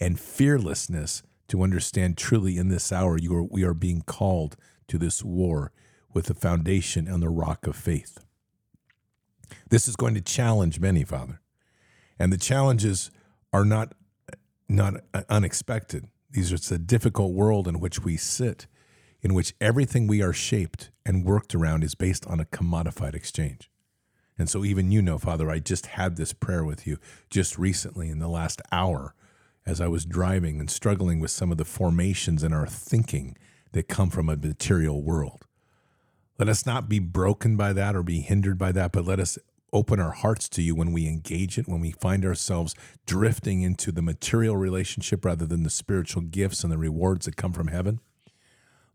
and 0.00 0.20
fearlessness 0.20 1.22
to 1.48 1.62
understand 1.62 2.16
truly 2.16 2.58
in 2.58 2.68
this 2.68 2.92
hour 2.92 3.18
are, 3.30 3.42
we 3.42 3.64
are 3.64 3.74
being 3.74 4.02
called 4.02 4.56
to 4.86 4.98
this 4.98 5.24
war 5.24 5.72
with 6.12 6.26
the 6.26 6.34
foundation 6.34 7.08
and 7.08 7.22
the 7.22 7.28
rock 7.28 7.66
of 7.66 7.76
faith. 7.76 8.18
This 9.70 9.88
is 9.88 9.96
going 9.96 10.14
to 10.14 10.20
challenge 10.20 10.78
many, 10.78 11.04
Father. 11.04 11.40
And 12.18 12.32
the 12.32 12.38
challenges 12.38 13.10
are 13.52 13.64
not 13.64 13.94
not 14.68 14.96
unexpected. 15.30 16.08
These 16.30 16.52
are 16.52 16.56
it's 16.56 16.70
a 16.70 16.78
difficult 16.78 17.32
world 17.32 17.66
in 17.66 17.80
which 17.80 18.04
we 18.04 18.18
sit, 18.18 18.66
in 19.22 19.32
which 19.32 19.54
everything 19.62 20.06
we 20.06 20.20
are 20.20 20.34
shaped 20.34 20.90
and 21.06 21.24
worked 21.24 21.54
around 21.54 21.84
is 21.84 21.94
based 21.94 22.26
on 22.26 22.38
a 22.38 22.44
commodified 22.44 23.14
exchange. 23.14 23.70
And 24.38 24.48
so 24.48 24.64
even 24.64 24.92
you 24.92 25.02
know, 25.02 25.18
Father, 25.18 25.50
I 25.50 25.58
just 25.58 25.86
had 25.86 26.16
this 26.16 26.32
prayer 26.32 26.64
with 26.64 26.86
you 26.86 26.98
just 27.28 27.58
recently 27.58 28.08
in 28.08 28.20
the 28.20 28.28
last 28.28 28.62
hour 28.70 29.14
as 29.66 29.80
I 29.80 29.88
was 29.88 30.04
driving 30.04 30.60
and 30.60 30.70
struggling 30.70 31.20
with 31.20 31.30
some 31.30 31.50
of 31.50 31.58
the 31.58 31.64
formations 31.64 32.42
in 32.42 32.52
our 32.52 32.66
thinking 32.66 33.36
that 33.72 33.88
come 33.88 34.10
from 34.10 34.28
a 34.28 34.36
material 34.36 35.02
world. 35.02 35.44
Let 36.38 36.48
us 36.48 36.64
not 36.64 36.88
be 36.88 37.00
broken 37.00 37.56
by 37.56 37.72
that 37.72 37.96
or 37.96 38.02
be 38.02 38.20
hindered 38.20 38.58
by 38.58 38.72
that, 38.72 38.92
but 38.92 39.04
let 39.04 39.18
us 39.18 39.38
open 39.72 40.00
our 40.00 40.12
hearts 40.12 40.48
to 40.48 40.62
you 40.62 40.74
when 40.74 40.92
we 40.92 41.06
engage 41.06 41.58
it, 41.58 41.68
when 41.68 41.80
we 41.80 41.90
find 41.90 42.24
ourselves 42.24 42.74
drifting 43.06 43.62
into 43.62 43.92
the 43.92 44.00
material 44.00 44.56
relationship 44.56 45.24
rather 45.24 45.46
than 45.46 45.64
the 45.64 45.70
spiritual 45.70 46.22
gifts 46.22 46.62
and 46.62 46.72
the 46.72 46.78
rewards 46.78 47.26
that 47.26 47.36
come 47.36 47.52
from 47.52 47.68
heaven. 47.68 48.00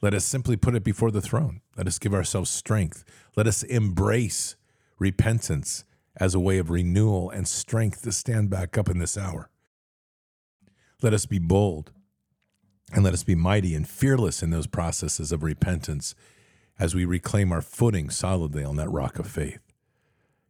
Let 0.01 0.13
us 0.13 0.25
simply 0.25 0.57
put 0.57 0.75
it 0.75 0.83
before 0.83 1.11
the 1.11 1.21
throne. 1.21 1.61
Let 1.77 1.87
us 1.87 1.99
give 1.99 2.13
ourselves 2.13 2.49
strength. 2.49 3.03
Let 3.35 3.45
us 3.45 3.63
embrace 3.63 4.55
repentance 5.03 5.83
as 6.15 6.33
a 6.33 6.39
way 6.39 6.57
of 6.57 6.69
renewal 6.69 7.29
and 7.29 7.47
strength 7.47 8.03
to 8.03 8.11
stand 8.11 8.49
back 8.49 8.77
up 8.77 8.89
in 8.89 8.99
this 8.99 9.17
hour. 9.17 9.49
Let 11.01 11.13
us 11.13 11.25
be 11.25 11.39
bold 11.39 11.91
and 12.93 13.03
let 13.03 13.13
us 13.13 13.23
be 13.23 13.35
mighty 13.35 13.75
and 13.75 13.87
fearless 13.87 14.41
in 14.41 14.49
those 14.49 14.65
processes 14.67 15.33
of 15.33 15.43
repentance 15.43 16.15
as 16.79 16.95
we 16.95 17.03
reclaim 17.03 17.51
our 17.51 17.61
footing 17.61 18.09
solidly 18.09 18.63
on 18.63 18.77
that 18.77 18.89
rock 18.89 19.19
of 19.19 19.27
faith. 19.27 19.59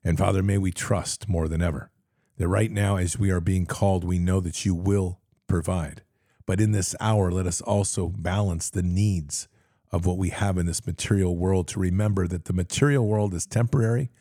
And 0.04 0.20
Father, 0.20 0.44
may 0.44 0.60
we 0.60 0.72
trust 0.72 1.28
more 1.28 1.48
than 1.48 1.62
ever 1.62 1.90
that 2.38 2.48
right 2.48 2.72
now, 2.72 2.98
as 2.98 3.18
we 3.18 3.32
are 3.32 3.40
being 3.40 3.66
called, 3.66 4.04
we 4.04 4.20
know 4.20 4.40
that 4.40 4.66
you 4.66 4.76
will 4.76 5.20
provide. 5.48 6.04
But 6.46 6.62
in 6.62 6.74
this 6.74 6.96
hour, 7.00 7.32
let 7.32 7.48
us 7.48 7.62
also 7.62 8.10
balance 8.10 8.70
the 8.70 8.84
needs 8.84 9.48
of 9.92 10.06
what 10.06 10.18
we 10.18 10.30
have 10.30 10.58
in 10.58 10.66
this 10.66 10.86
material 10.86 11.36
world 11.38 11.68
to 11.70 11.80
remember 11.80 12.28
that 12.28 12.46
the 12.46 12.54
material 12.54 13.08
world 13.08 13.34
is 13.34 13.46
temporary, 13.46 14.12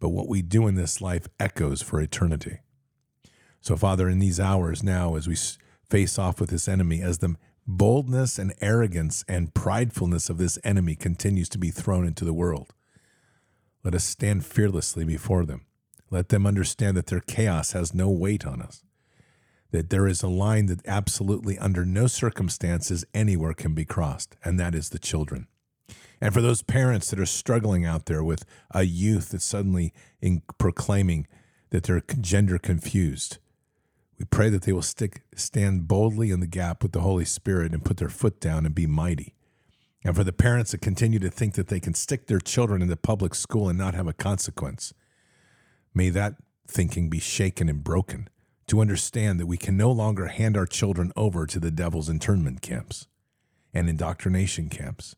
but 0.00 0.10
what 0.10 0.28
we 0.28 0.42
do 0.42 0.66
in 0.66 0.74
this 0.74 1.00
life 1.00 1.28
echoes 1.38 1.82
for 1.82 2.00
eternity. 2.00 2.60
So, 3.60 3.76
Father, 3.76 4.08
in 4.08 4.18
these 4.18 4.38
hours 4.38 4.82
now, 4.82 5.16
as 5.16 5.26
we 5.26 5.36
face 5.88 6.18
off 6.18 6.40
with 6.40 6.50
this 6.50 6.68
enemy, 6.68 7.02
as 7.02 7.18
the 7.18 7.34
boldness 7.66 8.38
and 8.38 8.54
arrogance 8.60 9.24
and 9.28 9.52
pridefulness 9.52 10.30
of 10.30 10.38
this 10.38 10.58
enemy 10.64 10.94
continues 10.94 11.48
to 11.50 11.58
be 11.58 11.70
thrown 11.70 12.06
into 12.06 12.24
the 12.24 12.32
world, 12.32 12.74
let 13.84 13.94
us 13.94 14.04
stand 14.04 14.44
fearlessly 14.44 15.04
before 15.04 15.44
them. 15.44 15.66
Let 16.10 16.30
them 16.30 16.46
understand 16.46 16.96
that 16.96 17.06
their 17.06 17.20
chaos 17.20 17.72
has 17.72 17.92
no 17.92 18.08
weight 18.08 18.46
on 18.46 18.62
us, 18.62 18.82
that 19.70 19.90
there 19.90 20.06
is 20.06 20.22
a 20.22 20.28
line 20.28 20.66
that 20.66 20.86
absolutely, 20.86 21.58
under 21.58 21.84
no 21.84 22.06
circumstances, 22.06 23.04
anywhere 23.12 23.52
can 23.52 23.74
be 23.74 23.84
crossed, 23.84 24.36
and 24.42 24.58
that 24.58 24.74
is 24.74 24.88
the 24.88 24.98
children. 24.98 25.48
And 26.20 26.34
for 26.34 26.40
those 26.40 26.62
parents 26.62 27.10
that 27.10 27.20
are 27.20 27.26
struggling 27.26 27.84
out 27.84 28.06
there 28.06 28.24
with 28.24 28.44
a 28.72 28.82
youth 28.82 29.30
that's 29.30 29.44
suddenly 29.44 29.92
in 30.20 30.42
proclaiming 30.58 31.26
that 31.70 31.84
they're 31.84 32.02
gender 32.20 32.58
confused, 32.58 33.38
we 34.18 34.24
pray 34.24 34.50
that 34.50 34.62
they 34.62 34.72
will 34.72 34.82
stick, 34.82 35.22
stand 35.36 35.86
boldly 35.86 36.30
in 36.30 36.40
the 36.40 36.46
gap 36.46 36.82
with 36.82 36.92
the 36.92 37.00
Holy 37.00 37.24
Spirit 37.24 37.72
and 37.72 37.84
put 37.84 37.98
their 37.98 38.08
foot 38.08 38.40
down 38.40 38.66
and 38.66 38.74
be 38.74 38.86
mighty. 38.86 39.34
And 40.04 40.16
for 40.16 40.24
the 40.24 40.32
parents 40.32 40.72
that 40.72 40.80
continue 40.80 41.18
to 41.20 41.30
think 41.30 41.54
that 41.54 41.68
they 41.68 41.80
can 41.80 41.94
stick 41.94 42.26
their 42.26 42.40
children 42.40 42.82
in 42.82 42.88
the 42.88 42.96
public 42.96 43.34
school 43.34 43.68
and 43.68 43.78
not 43.78 43.94
have 43.94 44.08
a 44.08 44.12
consequence, 44.12 44.92
may 45.94 46.10
that 46.10 46.34
thinking 46.66 47.08
be 47.08 47.20
shaken 47.20 47.68
and 47.68 47.84
broken 47.84 48.28
to 48.66 48.80
understand 48.80 49.40
that 49.40 49.46
we 49.46 49.56
can 49.56 49.76
no 49.76 49.90
longer 49.90 50.26
hand 50.26 50.56
our 50.56 50.66
children 50.66 51.12
over 51.16 51.46
to 51.46 51.58
the 51.58 51.70
devil's 51.70 52.08
internment 52.08 52.60
camps 52.60 53.06
and 53.72 53.88
indoctrination 53.88 54.68
camps. 54.68 55.16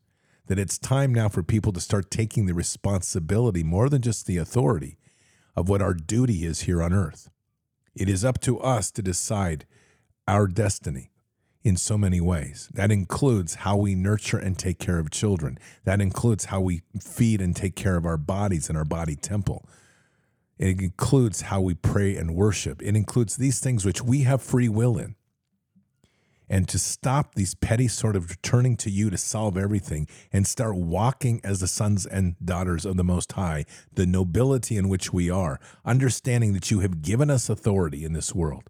That 0.51 0.59
it's 0.59 0.77
time 0.77 1.13
now 1.13 1.29
for 1.29 1.43
people 1.43 1.71
to 1.71 1.79
start 1.79 2.11
taking 2.11 2.45
the 2.45 2.53
responsibility 2.53 3.63
more 3.63 3.87
than 3.87 4.01
just 4.01 4.25
the 4.25 4.35
authority 4.35 4.97
of 5.55 5.69
what 5.69 5.81
our 5.81 5.93
duty 5.93 6.43
is 6.45 6.63
here 6.63 6.83
on 6.83 6.91
earth. 6.91 7.29
It 7.95 8.09
is 8.09 8.25
up 8.25 8.41
to 8.41 8.59
us 8.59 8.91
to 8.91 9.01
decide 9.01 9.65
our 10.27 10.47
destiny 10.47 11.11
in 11.63 11.77
so 11.77 11.97
many 11.97 12.19
ways. 12.19 12.67
That 12.73 12.91
includes 12.91 13.55
how 13.63 13.77
we 13.77 13.95
nurture 13.95 14.37
and 14.39 14.59
take 14.59 14.77
care 14.77 14.99
of 14.99 15.09
children. 15.09 15.57
That 15.85 16.01
includes 16.01 16.43
how 16.43 16.59
we 16.59 16.81
feed 16.99 17.39
and 17.39 17.55
take 17.55 17.77
care 17.77 17.95
of 17.95 18.05
our 18.05 18.17
bodies 18.17 18.67
and 18.67 18.77
our 18.77 18.83
body 18.83 19.15
temple. 19.15 19.69
It 20.57 20.81
includes 20.81 21.43
how 21.43 21.61
we 21.61 21.75
pray 21.75 22.17
and 22.17 22.35
worship. 22.35 22.81
It 22.81 22.97
includes 22.97 23.37
these 23.37 23.61
things 23.61 23.85
which 23.85 24.01
we 24.01 24.23
have 24.23 24.41
free 24.41 24.67
will 24.67 24.97
in. 24.97 25.15
And 26.51 26.67
to 26.67 26.77
stop 26.77 27.35
these 27.35 27.55
petty 27.55 27.87
sort 27.87 28.17
of 28.17 28.41
turning 28.41 28.75
to 28.77 28.89
you 28.89 29.09
to 29.09 29.17
solve 29.17 29.55
everything 29.55 30.05
and 30.33 30.45
start 30.45 30.75
walking 30.75 31.39
as 31.45 31.61
the 31.61 31.67
sons 31.67 32.05
and 32.05 32.35
daughters 32.43 32.85
of 32.85 32.97
the 32.97 33.05
Most 33.05 33.31
High, 33.31 33.63
the 33.93 34.05
nobility 34.05 34.75
in 34.75 34.89
which 34.89 35.13
we 35.13 35.29
are, 35.29 35.61
understanding 35.85 36.51
that 36.51 36.69
you 36.69 36.81
have 36.81 37.01
given 37.01 37.29
us 37.29 37.49
authority 37.49 38.03
in 38.03 38.11
this 38.11 38.35
world. 38.35 38.63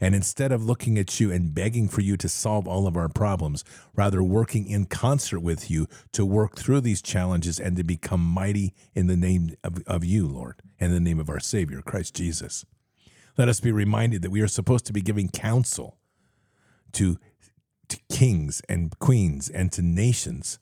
And 0.00 0.14
instead 0.14 0.50
of 0.50 0.64
looking 0.64 0.96
at 0.96 1.20
you 1.20 1.30
and 1.30 1.52
begging 1.52 1.88
for 1.88 2.00
you 2.00 2.16
to 2.16 2.26
solve 2.26 2.66
all 2.66 2.86
of 2.86 2.96
our 2.96 3.10
problems, 3.10 3.64
rather 3.94 4.22
working 4.22 4.66
in 4.66 4.86
concert 4.86 5.40
with 5.40 5.70
you 5.70 5.88
to 6.12 6.24
work 6.24 6.56
through 6.56 6.80
these 6.80 7.02
challenges 7.02 7.60
and 7.60 7.76
to 7.76 7.84
become 7.84 8.24
mighty 8.24 8.72
in 8.94 9.08
the 9.08 9.16
name 9.18 9.54
of, 9.62 9.82
of 9.86 10.06
you, 10.06 10.26
Lord, 10.26 10.62
and 10.80 10.90
the 10.90 11.00
name 11.00 11.20
of 11.20 11.28
our 11.28 11.38
Savior, 11.38 11.82
Christ 11.82 12.14
Jesus. 12.14 12.64
Let 13.36 13.50
us 13.50 13.60
be 13.60 13.72
reminded 13.72 14.22
that 14.22 14.30
we 14.30 14.40
are 14.40 14.48
supposed 14.48 14.86
to 14.86 14.94
be 14.94 15.02
giving 15.02 15.28
counsel 15.28 15.99
to, 16.94 17.18
to 17.88 17.98
kings 18.10 18.62
and 18.68 18.98
queens 18.98 19.48
and 19.48 19.72
to 19.72 19.82
nations, 19.82 20.58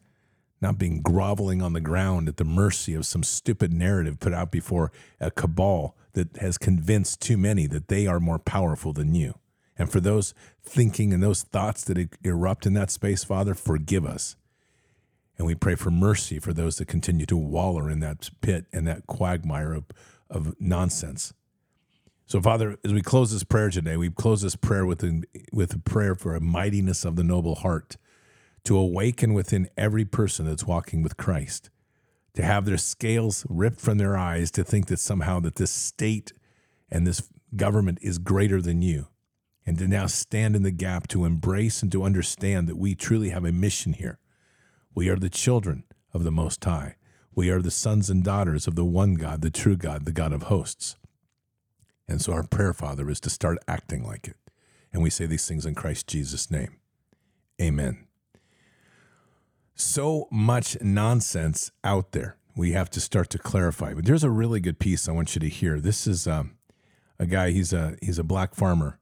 not 0.61 0.79
being 0.79 1.03
groveling 1.03 1.63
on 1.63 1.73
the 1.73 1.81
ground 1.81 2.29
at 2.29 2.37
the 2.37 2.45
mercy 2.45 2.95
of 2.95 3.07
some 3.07 3.23
stupid 3.23 3.73
narrative 3.73 4.19
put 4.19 4.33
out 4.33 4.51
before 4.51 4.91
a 5.21 5.31
cabal 5.31 5.97
that 6.15 6.37
has 6.39 6.59
convinced 6.59 7.21
too 7.21 7.37
many 7.37 7.67
that 7.67 7.89
they 7.89 8.07
are 8.07 8.21
more 8.21 8.39
powerful 8.39 8.93
than 8.93 9.15
you. 9.15 9.35
And 9.77 9.91
for 9.91 10.01
those 10.01 10.35
thinking 10.63 11.13
and 11.13 11.23
those 11.23 11.43
thoughts 11.43 11.85
that 11.85 11.99
er-, 11.99 12.09
erupt 12.25 12.67
in 12.67 12.75
that 12.75 12.91
space, 12.91 13.23
Father, 13.23 13.55
forgive 13.55 14.05
us. 14.05 14.37
And 15.37 15.47
we 15.47 15.55
pray 15.55 15.77
for 15.77 15.93
mercy 15.93 16.41
for 16.41 16.53
those 16.53 16.77
that 16.77 16.89
continue 16.89 17.27
to 17.27 17.37
waller 17.37 17.89
in 17.89 18.01
that 18.01 18.29
pit 18.41 18.67
and 18.73 18.89
that 18.89 19.07
quagmire 19.07 19.73
of, 19.73 19.85
of 20.29 20.57
nonsense. 20.59 21.33
So, 22.29 22.43
Father, 22.43 22.77
as 22.85 22.93
we 22.93 23.01
close 23.01 23.33
this 23.33 23.43
prayer 23.43 23.71
today, 23.71 23.97
we 23.97 24.11
close 24.11 24.43
this 24.43 24.55
prayer 24.55 24.85
with, 24.85 25.03
with 25.51 25.73
a 25.73 25.79
prayer 25.79 26.15
for 26.15 26.35
a 26.35 26.43
mightiness 26.43 27.07
of 27.07 27.17
the 27.17 27.25
noble 27.25 27.55
heart 27.55 27.97
to 28.65 28.77
awaken 28.77 29.33
within 29.33 29.71
every 29.79 30.05
person 30.05 30.45
that's 30.45 30.67
walking 30.67 31.03
with 31.03 31.17
Christ, 31.17 31.71
to 32.35 32.43
have 32.43 32.67
their 32.67 32.77
scales 32.77 33.47
ripped 33.49 33.81
from 33.81 33.97
their 33.97 34.15
eyes, 34.15 34.51
to 34.51 34.63
think 34.63 34.89
that 34.89 34.99
somehow 34.99 35.41
that 35.41 35.55
this 35.55 35.71
state 35.71 36.35
and 36.91 37.07
this 37.07 37.31
government 37.57 37.97
is 38.03 38.19
greater 38.19 38.61
than 38.61 38.83
you, 38.83 39.07
and 39.65 39.79
to 39.79 39.89
now 39.89 40.05
stand 40.05 40.55
in 40.55 40.65
the 40.65 40.71
gap 40.71 41.09
to 41.09 41.25
embrace 41.25 41.81
and 41.83 41.91
to 41.93 42.03
understand 42.03 42.69
that 42.69 42.77
we 42.77 42.95
truly 42.95 43.31
have 43.31 43.47
a 43.47 43.53
mission 43.53 43.95
here. 43.95 44.19
We 44.95 45.09
are 45.09 45.17
the 45.17 45.31
children 45.31 45.85
of 46.13 46.25
the 46.25 46.31
Most 46.31 46.63
High. 46.63 46.97
We 47.35 47.49
are 47.49 47.63
the 47.63 47.71
sons 47.71 48.11
and 48.11 48.23
daughters 48.23 48.67
of 48.67 48.75
the 48.75 48.85
one 48.85 49.15
God, 49.15 49.41
the 49.41 49.51
true 49.51 49.79
God, 49.79 50.05
the 50.05 50.13
God 50.13 50.35
of 50.35 50.43
hosts. 50.43 50.98
And 52.09 52.23
so 52.23 52.33
our 52.33 52.43
prayer, 52.43 52.73
Father, 52.73 53.11
is 53.11 53.21
to 53.21 53.31
start 53.31 53.59
acting 53.69 54.05
like 54.05 54.27
it. 54.27 54.37
And 54.93 55.03
we 55.03 55.11
say 55.11 55.27
these 55.27 55.47
things 55.47 55.67
in 55.67 55.75
Christ 55.75 56.07
Jesus' 56.07 56.51
name. 56.51 56.77
Amen. 57.61 58.07
So 59.75 60.27
much 60.31 60.81
nonsense 60.81 61.71
out 61.85 62.13
there. 62.13 62.37
We 62.57 62.73
have 62.73 62.91
to 62.91 63.01
start 63.01 63.31
to 63.31 63.39
clarify. 63.39 63.95
But 63.95 64.07
there's 64.07 64.25
a 64.25 64.31
really 64.31 64.59
good 64.59 64.79
piece 64.79 65.09
I 65.09 65.13
want 65.13 65.37
you 65.37 65.41
to 65.41 65.49
hear. 65.49 65.79
This 65.79 66.07
is 66.07 66.27
um, 66.27 66.57
a 67.19 67.27
guy. 67.27 67.51
He's 67.51 67.73
a 67.73 67.97
he's 68.03 68.19
a 68.19 68.25
black 68.25 68.55
farmer, 68.55 68.99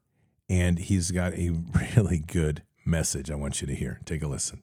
and 0.51 0.79
he's 0.79 1.11
got 1.11 1.33
a 1.35 1.51
really 1.97 2.19
good 2.19 2.63
message. 2.85 3.31
I 3.31 3.37
want 3.37 3.63
you 3.63 3.67
to 3.69 3.75
hear. 3.75 4.01
Take 4.05 4.23
a 4.23 4.27
listen. 4.27 4.63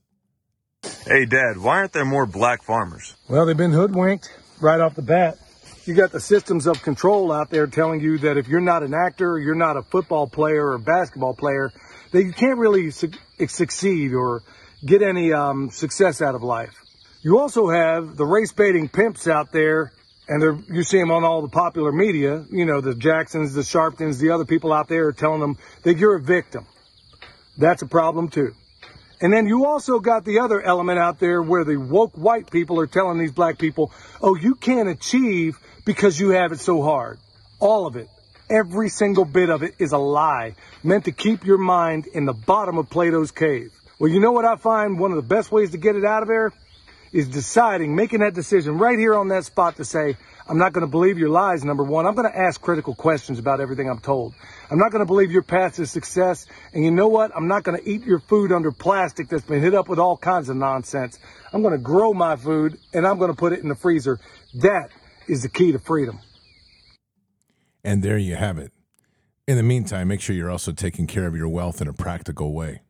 Hey, 1.08 1.26
Dad. 1.26 1.58
Why 1.58 1.78
aren't 1.78 1.94
there 1.94 2.06
more 2.06 2.26
black 2.28 2.62
farmers? 2.62 3.16
Well, 3.28 3.46
they've 3.46 3.58
been 3.58 3.72
hoodwinked 3.72 4.30
right 4.62 4.80
off 4.80 4.96
the 4.96 5.02
bat 5.02 5.38
you 5.86 5.94
got 5.94 6.12
the 6.12 6.20
systems 6.20 6.68
of 6.68 6.82
control 6.82 7.32
out 7.32 7.50
there 7.50 7.68
telling 7.68 8.00
you 8.00 8.18
that 8.20 8.38
if 8.38 8.48
you're 8.48 8.62
not 8.62 8.84
an 8.84 8.94
actor, 8.94 9.38
you're 9.38 9.56
not 9.56 9.78
a 9.78 9.82
football 9.82 10.28
player 10.28 10.72
or 10.72 10.78
basketball 10.78 11.34
player, 11.34 11.72
that 12.12 12.24
you 12.24 12.32
can't 12.32 12.58
really 12.58 12.92
su- 12.92 13.12
succeed 13.48 14.14
or 14.14 14.44
get 14.86 15.02
any 15.02 15.34
um, 15.34 15.70
success 15.70 16.22
out 16.22 16.36
of 16.36 16.44
life. 16.44 16.74
You 17.22 17.40
also 17.40 17.70
have 17.70 18.16
the 18.16 18.26
race 18.26 18.52
baiting 18.52 18.90
pimps 18.90 19.28
out 19.28 19.52
there, 19.52 19.92
and 20.28 20.66
you 20.70 20.84
see 20.84 21.00
them 21.00 21.12
on 21.12 21.24
all 21.24 21.42
the 21.42 21.50
popular 21.50 21.92
media. 21.92 22.46
You 22.50 22.66
know, 22.66 22.82
the 22.82 22.96
Jacksons, 22.96 23.54
the 23.54 23.62
Sharptons, 23.62 24.20
the 24.20 24.32
other 24.32 24.46
people 24.46 24.72
out 24.74 24.88
there 24.88 25.08
are 25.08 25.14
telling 25.14 25.40
them 25.40 25.58
that 25.84 25.98
you're 25.98 26.16
a 26.16 26.22
victim. 26.22 26.66
That's 27.58 27.82
a 27.82 27.88
problem 27.88 28.30
too. 28.30 28.54
And 29.24 29.32
then 29.32 29.48
you 29.48 29.66
also 29.66 30.00
got 30.00 30.26
the 30.26 30.40
other 30.40 30.62
element 30.62 31.00
out 31.00 31.18
there 31.18 31.42
where 31.42 31.64
the 31.64 31.78
woke 31.78 32.12
white 32.16 32.52
people 32.52 32.78
are 32.82 32.88
telling 32.88 33.18
these 33.18 33.32
black 33.32 33.58
people, 33.58 33.94
oh, 34.22 34.36
you 34.36 34.54
can't 34.54 34.90
achieve 34.90 35.58
because 35.86 36.20
you 36.20 36.32
have 36.32 36.52
it 36.52 36.60
so 36.60 36.84
hard. 36.84 37.20
All 37.58 37.88
of 37.88 37.96
it. 37.96 38.10
Every 38.50 38.90
single 38.90 39.24
bit 39.24 39.50
of 39.50 39.64
it 39.64 39.76
is 39.80 39.94
a 39.94 39.98
lie 39.98 40.56
meant 40.84 41.06
to 41.06 41.14
keep 41.14 41.46
your 41.46 41.58
mind 41.58 42.06
in 42.08 42.26
the 42.26 42.34
bottom 42.34 42.78
of 42.78 42.90
Plato's 42.90 43.32
cave. 43.32 43.72
Well, 43.98 44.12
you 44.12 44.20
know 44.20 44.34
what 44.34 44.44
I 44.44 44.58
find 44.58 45.00
one 45.00 45.12
of 45.12 45.16
the 45.16 45.36
best 45.36 45.54
ways 45.54 45.72
to 45.72 45.78
get 45.78 45.96
it 45.96 46.04
out 46.04 46.24
of 46.24 46.28
there? 46.28 46.52
Is 47.14 47.28
deciding, 47.28 47.96
making 47.96 48.20
that 48.22 48.34
decision 48.34 48.78
right 48.78 48.98
here 48.98 49.14
on 49.14 49.28
that 49.28 49.46
spot 49.46 49.78
to 49.78 49.86
say, 49.86 50.18
I'm 50.48 50.58
not 50.58 50.74
going 50.74 50.82
to 50.82 50.90
believe 50.90 51.18
your 51.18 51.30
lies, 51.30 51.64
number 51.64 51.84
one. 51.84 52.06
I'm 52.06 52.16
going 52.16 52.30
to 52.30 52.38
ask 52.38 52.60
critical 52.60 52.96
questions 52.96 53.40
about 53.40 53.62
everything 53.62 53.90
I'm 53.90 54.00
told. 54.00 54.34
I'm 54.70 54.78
not 54.78 54.92
going 54.92 55.00
to 55.02 55.06
believe 55.06 55.32
your 55.32 55.44
path 55.44 55.76
to 55.76 55.86
success. 55.86 56.48
And 56.74 56.84
you 56.84 56.92
know 56.92 57.08
what? 57.08 57.32
I'm 57.36 57.48
not 57.48 57.64
going 57.64 57.80
to 57.80 57.90
eat 57.90 58.04
your 58.04 58.20
food 58.20 58.52
under 58.52 58.72
plastic 58.72 59.30
that's 59.30 59.46
been 59.46 59.62
hit 59.62 59.74
up 59.74 59.88
with 59.88 60.00
all 60.00 60.18
kinds 60.18 60.50
of 60.50 60.58
nonsense. 60.58 61.20
I'm 61.54 61.62
going 61.62 61.74
to 61.74 61.78
grow 61.78 62.14
my 62.14 62.36
food 62.36 62.78
and 62.94 63.08
I'm 63.08 63.20
going 63.20 63.32
to 63.32 63.38
put 63.38 63.54
it 63.54 63.60
in 63.60 63.70
the 63.70 63.76
freezer. 63.76 64.20
That 64.56 64.90
is 65.28 65.44
the 65.44 65.50
key 65.50 65.72
to 65.72 65.80
freedom. 65.80 66.20
And 67.84 68.02
there 68.02 68.18
you 68.18 68.36
have 68.36 68.58
it. 68.58 68.72
In 69.48 69.58
the 69.58 69.64
meantime, 69.64 70.08
make 70.08 70.20
sure 70.20 70.36
you're 70.36 70.50
also 70.50 70.72
taking 70.72 71.06
care 71.06 71.28
of 71.28 71.36
your 71.36 71.50
wealth 71.50 71.82
in 71.82 71.88
a 71.88 71.94
practical 71.94 72.54
way. 72.54 72.82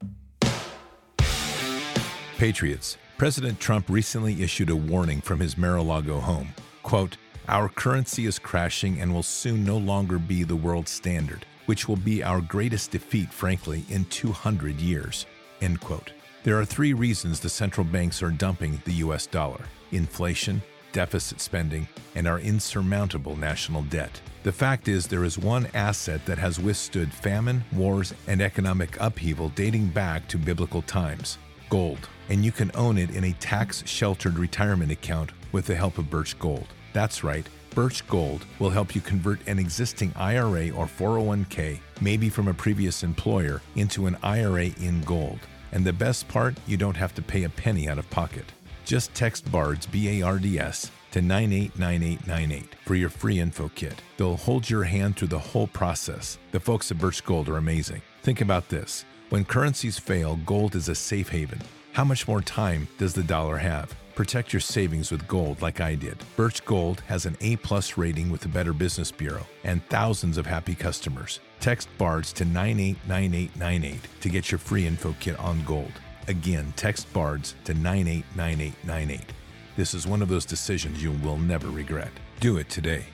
Patriots, 2.37 2.97
President 3.17 3.59
Trump 3.59 3.89
recently 3.89 4.41
issued 4.41 4.71
a 4.71 4.75
warning 4.75 5.21
from 5.21 5.39
his 5.39 5.57
Mar-a-Lago 5.57 6.19
home. 6.19 6.49
Quote, 6.81 7.17
our 7.47 7.69
currency 7.69 8.25
is 8.25 8.39
crashing 8.39 8.99
and 8.99 9.13
will 9.13 9.23
soon 9.23 9.63
no 9.63 9.77
longer 9.77 10.17
be 10.17 10.43
the 10.43 10.55
world 10.55 10.87
standard, 10.87 11.45
which 11.67 11.87
will 11.87 11.95
be 11.95 12.23
our 12.23 12.41
greatest 12.41 12.91
defeat, 12.91 13.31
frankly, 13.31 13.85
in 13.89 14.05
200 14.05 14.79
years. 14.79 15.27
End 15.61 15.79
quote. 15.79 16.11
There 16.43 16.59
are 16.59 16.65
three 16.65 16.93
reasons 16.93 17.39
the 17.39 17.49
central 17.49 17.85
banks 17.85 18.23
are 18.23 18.31
dumping 18.31 18.81
the 18.85 18.93
US 18.93 19.27
dollar 19.27 19.61
inflation, 19.91 20.61
deficit 20.91 21.39
spending, 21.39 21.87
and 22.15 22.27
our 22.27 22.39
insurmountable 22.39 23.35
national 23.35 23.83
debt. 23.83 24.19
The 24.41 24.51
fact 24.51 24.87
is, 24.87 25.05
there 25.05 25.23
is 25.23 25.37
one 25.37 25.67
asset 25.75 26.25
that 26.25 26.39
has 26.39 26.59
withstood 26.59 27.13
famine, 27.13 27.63
wars, 27.73 28.13
and 28.27 28.41
economic 28.41 28.97
upheaval 28.99 29.49
dating 29.49 29.89
back 29.89 30.27
to 30.29 30.37
biblical 30.39 30.81
times 30.81 31.37
gold. 31.73 32.07
And 32.29 32.45
you 32.45 32.51
can 32.51 32.69
own 32.75 32.99
it 32.99 33.09
in 33.15 33.23
a 33.23 33.33
tax 33.39 33.83
sheltered 33.87 34.37
retirement 34.37 34.91
account 34.91 35.31
with 35.53 35.65
the 35.65 35.73
help 35.73 35.97
of 35.97 36.07
Birch 36.07 36.37
Gold. 36.37 36.67
That's 36.93 37.23
right. 37.23 37.47
Birch 37.73 38.07
Gold 38.07 38.45
will 38.59 38.69
help 38.69 38.93
you 38.93 39.01
convert 39.01 39.47
an 39.47 39.57
existing 39.57 40.13
IRA 40.15 40.69
or 40.69 40.85
401k, 40.85 41.79
maybe 41.99 42.29
from 42.29 42.47
a 42.47 42.53
previous 42.53 43.01
employer, 43.01 43.59
into 43.75 44.05
an 44.05 44.17
IRA 44.21 44.65
in 44.81 45.01
gold. 45.01 45.39
And 45.71 45.83
the 45.83 45.91
best 45.91 46.27
part, 46.27 46.53
you 46.67 46.77
don't 46.77 46.95
have 46.95 47.15
to 47.15 47.23
pay 47.23 47.45
a 47.45 47.49
penny 47.49 47.89
out 47.89 47.97
of 47.97 48.07
pocket. 48.11 48.45
Just 48.85 49.11
text 49.15 49.51
BARDS, 49.51 49.87
B 49.87 50.21
A 50.21 50.25
R 50.27 50.37
D 50.37 50.59
S, 50.59 50.91
to 51.09 51.23
989898 51.23 52.75
for 52.85 52.93
your 52.93 53.09
free 53.09 53.39
info 53.39 53.71
kit. 53.73 53.99
They'll 54.17 54.37
hold 54.37 54.69
your 54.69 54.83
hand 54.83 55.17
through 55.17 55.29
the 55.29 55.39
whole 55.39 55.67
process. 55.67 56.37
The 56.51 56.59
folks 56.59 56.91
at 56.91 56.99
Birch 56.99 57.25
Gold 57.25 57.49
are 57.49 57.57
amazing. 57.57 58.03
Think 58.21 58.41
about 58.41 58.69
this 58.69 59.05
when 59.33 59.43
currencies 59.43 59.97
fail, 59.97 60.35
gold 60.45 60.75
is 60.75 60.89
a 60.89 60.93
safe 60.93 61.29
haven. 61.29 61.59
How 61.93 62.03
much 62.03 62.27
more 62.27 62.39
time 62.39 62.87
does 62.99 63.15
the 63.15 63.23
dollar 63.23 63.57
have? 63.57 63.91
Protect 64.13 64.53
your 64.53 64.59
savings 64.59 65.09
with 65.09 65.27
gold 65.27 65.59
like 65.59 65.81
I 65.81 65.95
did. 65.95 66.23
Birch 66.35 66.63
Gold 66.65 67.01
has 67.07 67.25
an 67.25 67.35
A 67.41 67.55
plus 67.55 67.97
rating 67.97 68.29
with 68.29 68.41
the 68.41 68.47
Better 68.47 68.73
Business 68.73 69.11
Bureau 69.11 69.43
and 69.63 69.83
thousands 69.89 70.37
of 70.37 70.45
happy 70.45 70.75
customers. 70.75 71.39
Text 71.59 71.89
BARDS 71.97 72.31
to 72.33 72.45
989898 72.45 74.21
to 74.21 74.29
get 74.29 74.51
your 74.51 74.59
free 74.59 74.85
info 74.85 75.15
kit 75.19 75.39
on 75.39 75.63
gold. 75.63 75.93
Again, 76.27 76.71
text 76.75 77.11
BARDS 77.11 77.55
to 77.63 77.73
989898. 77.73 79.33
This 79.75 79.95
is 79.95 80.05
one 80.05 80.21
of 80.21 80.29
those 80.29 80.45
decisions 80.45 81.01
you 81.01 81.11
will 81.23 81.37
never 81.37 81.69
regret. 81.69 82.11
Do 82.39 82.57
it 82.57 82.69
today. 82.69 83.05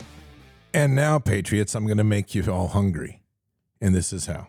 And 0.73 0.93
now, 0.93 1.17
Patriots, 1.17 1.75
I'm 1.75 1.85
going 1.85 1.97
to 1.97 2.03
make 2.03 2.35
you 2.35 2.43
all 2.51 2.67
hungry. 2.67 3.21
And 3.79 3.95
this 3.95 4.11
is 4.11 4.25
how. 4.25 4.48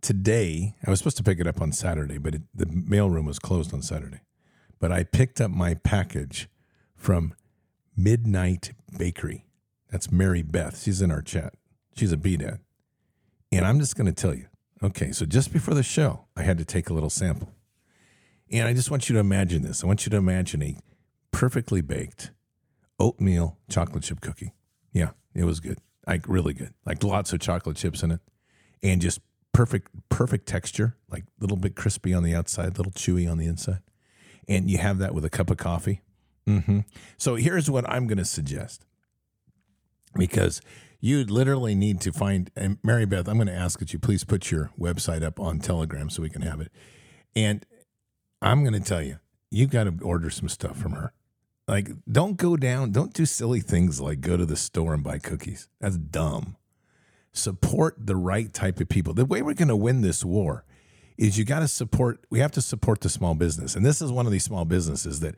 Today, 0.00 0.76
I 0.86 0.90
was 0.90 1.00
supposed 1.00 1.18
to 1.18 1.22
pick 1.22 1.40
it 1.40 1.46
up 1.46 1.60
on 1.60 1.72
Saturday, 1.72 2.18
but 2.18 2.34
it, 2.34 2.42
the 2.54 2.66
mailroom 2.66 3.26
was 3.26 3.38
closed 3.38 3.74
on 3.74 3.82
Saturday 3.82 4.20
but 4.80 4.90
I 4.90 5.04
picked 5.04 5.40
up 5.40 5.52
my 5.52 5.74
package 5.74 6.48
from 6.96 7.34
Midnight 7.96 8.72
Bakery. 8.98 9.44
That's 9.90 10.10
Mary 10.10 10.42
Beth. 10.42 10.82
She's 10.82 11.02
in 11.02 11.10
our 11.10 11.22
chat. 11.22 11.54
She's 11.94 12.12
a 12.12 12.16
B 12.16 12.36
dad. 12.36 12.60
And 13.52 13.64
I'm 13.64 13.78
just 13.78 13.96
going 13.96 14.06
to 14.06 14.12
tell 14.12 14.34
you 14.34 14.46
okay, 14.82 15.12
so 15.12 15.26
just 15.26 15.52
before 15.52 15.74
the 15.74 15.82
show, 15.82 16.24
I 16.34 16.42
had 16.42 16.56
to 16.56 16.64
take 16.64 16.88
a 16.88 16.94
little 16.94 17.10
sample. 17.10 17.52
And 18.50 18.66
I 18.66 18.72
just 18.72 18.90
want 18.90 19.10
you 19.10 19.12
to 19.12 19.20
imagine 19.20 19.60
this. 19.60 19.84
I 19.84 19.86
want 19.86 20.06
you 20.06 20.10
to 20.10 20.16
imagine 20.16 20.62
a 20.62 20.78
perfectly 21.32 21.82
baked 21.82 22.30
oatmeal 22.98 23.58
chocolate 23.68 24.04
chip 24.04 24.22
cookie. 24.22 24.54
Yeah, 24.94 25.10
it 25.34 25.44
was 25.44 25.60
good. 25.60 25.78
Like 26.06 26.26
really 26.26 26.54
good. 26.54 26.72
Like 26.86 27.04
lots 27.04 27.34
of 27.34 27.40
chocolate 27.40 27.76
chips 27.76 28.02
in 28.02 28.10
it. 28.10 28.20
And 28.82 29.02
just 29.02 29.20
perfect, 29.52 29.90
perfect 30.08 30.46
texture, 30.46 30.96
like 31.10 31.24
a 31.24 31.40
little 31.40 31.56
bit 31.56 31.76
crispy 31.76 32.14
on 32.14 32.22
the 32.22 32.34
outside, 32.34 32.74
a 32.74 32.76
little 32.76 32.92
chewy 32.92 33.30
on 33.30 33.38
the 33.38 33.46
inside 33.46 33.80
and 34.50 34.68
you 34.68 34.78
have 34.78 34.98
that 34.98 35.14
with 35.14 35.24
a 35.24 35.30
cup 35.30 35.48
of 35.48 35.56
coffee. 35.56 36.02
Mm-hmm. 36.46 36.80
So 37.16 37.36
here's 37.36 37.70
what 37.70 37.88
I'm 37.88 38.08
going 38.08 38.18
to 38.18 38.24
suggest 38.24 38.84
because 40.18 40.60
you 40.98 41.24
literally 41.24 41.76
need 41.76 42.00
to 42.02 42.12
find, 42.12 42.50
and 42.56 42.78
Mary 42.82 43.06
Beth, 43.06 43.28
I'm 43.28 43.36
going 43.36 43.46
to 43.46 43.54
ask 43.54 43.78
that 43.78 43.92
you 43.92 44.00
please 44.00 44.24
put 44.24 44.50
your 44.50 44.70
website 44.78 45.22
up 45.22 45.38
on 45.38 45.60
Telegram 45.60 46.10
so 46.10 46.20
we 46.20 46.28
can 46.28 46.42
have 46.42 46.60
it. 46.60 46.72
And 47.36 47.64
I'm 48.42 48.64
going 48.64 48.74
to 48.74 48.86
tell 48.86 49.02
you, 49.02 49.20
you've 49.50 49.70
got 49.70 49.84
to 49.84 49.94
order 50.02 50.30
some 50.30 50.48
stuff 50.48 50.76
from 50.76 50.92
her. 50.92 51.12
Like, 51.68 51.90
don't 52.10 52.36
go 52.36 52.56
down, 52.56 52.90
don't 52.90 53.14
do 53.14 53.24
silly 53.24 53.60
things 53.60 54.00
like 54.00 54.20
go 54.20 54.36
to 54.36 54.44
the 54.44 54.56
store 54.56 54.92
and 54.92 55.04
buy 55.04 55.18
cookies. 55.18 55.68
That's 55.80 55.96
dumb. 55.96 56.56
Support 57.32 58.06
the 58.06 58.16
right 58.16 58.52
type 58.52 58.80
of 58.80 58.88
people. 58.88 59.14
The 59.14 59.24
way 59.24 59.42
we're 59.42 59.54
going 59.54 59.68
to 59.68 59.76
win 59.76 60.00
this 60.00 60.24
war 60.24 60.64
is 61.20 61.38
you 61.38 61.44
got 61.44 61.60
to 61.60 61.68
support 61.68 62.24
we 62.30 62.40
have 62.40 62.50
to 62.52 62.62
support 62.62 63.02
the 63.02 63.08
small 63.08 63.34
business. 63.34 63.76
And 63.76 63.84
this 63.84 64.00
is 64.02 64.10
one 64.10 64.26
of 64.26 64.32
these 64.32 64.42
small 64.42 64.64
businesses 64.64 65.20
that 65.20 65.36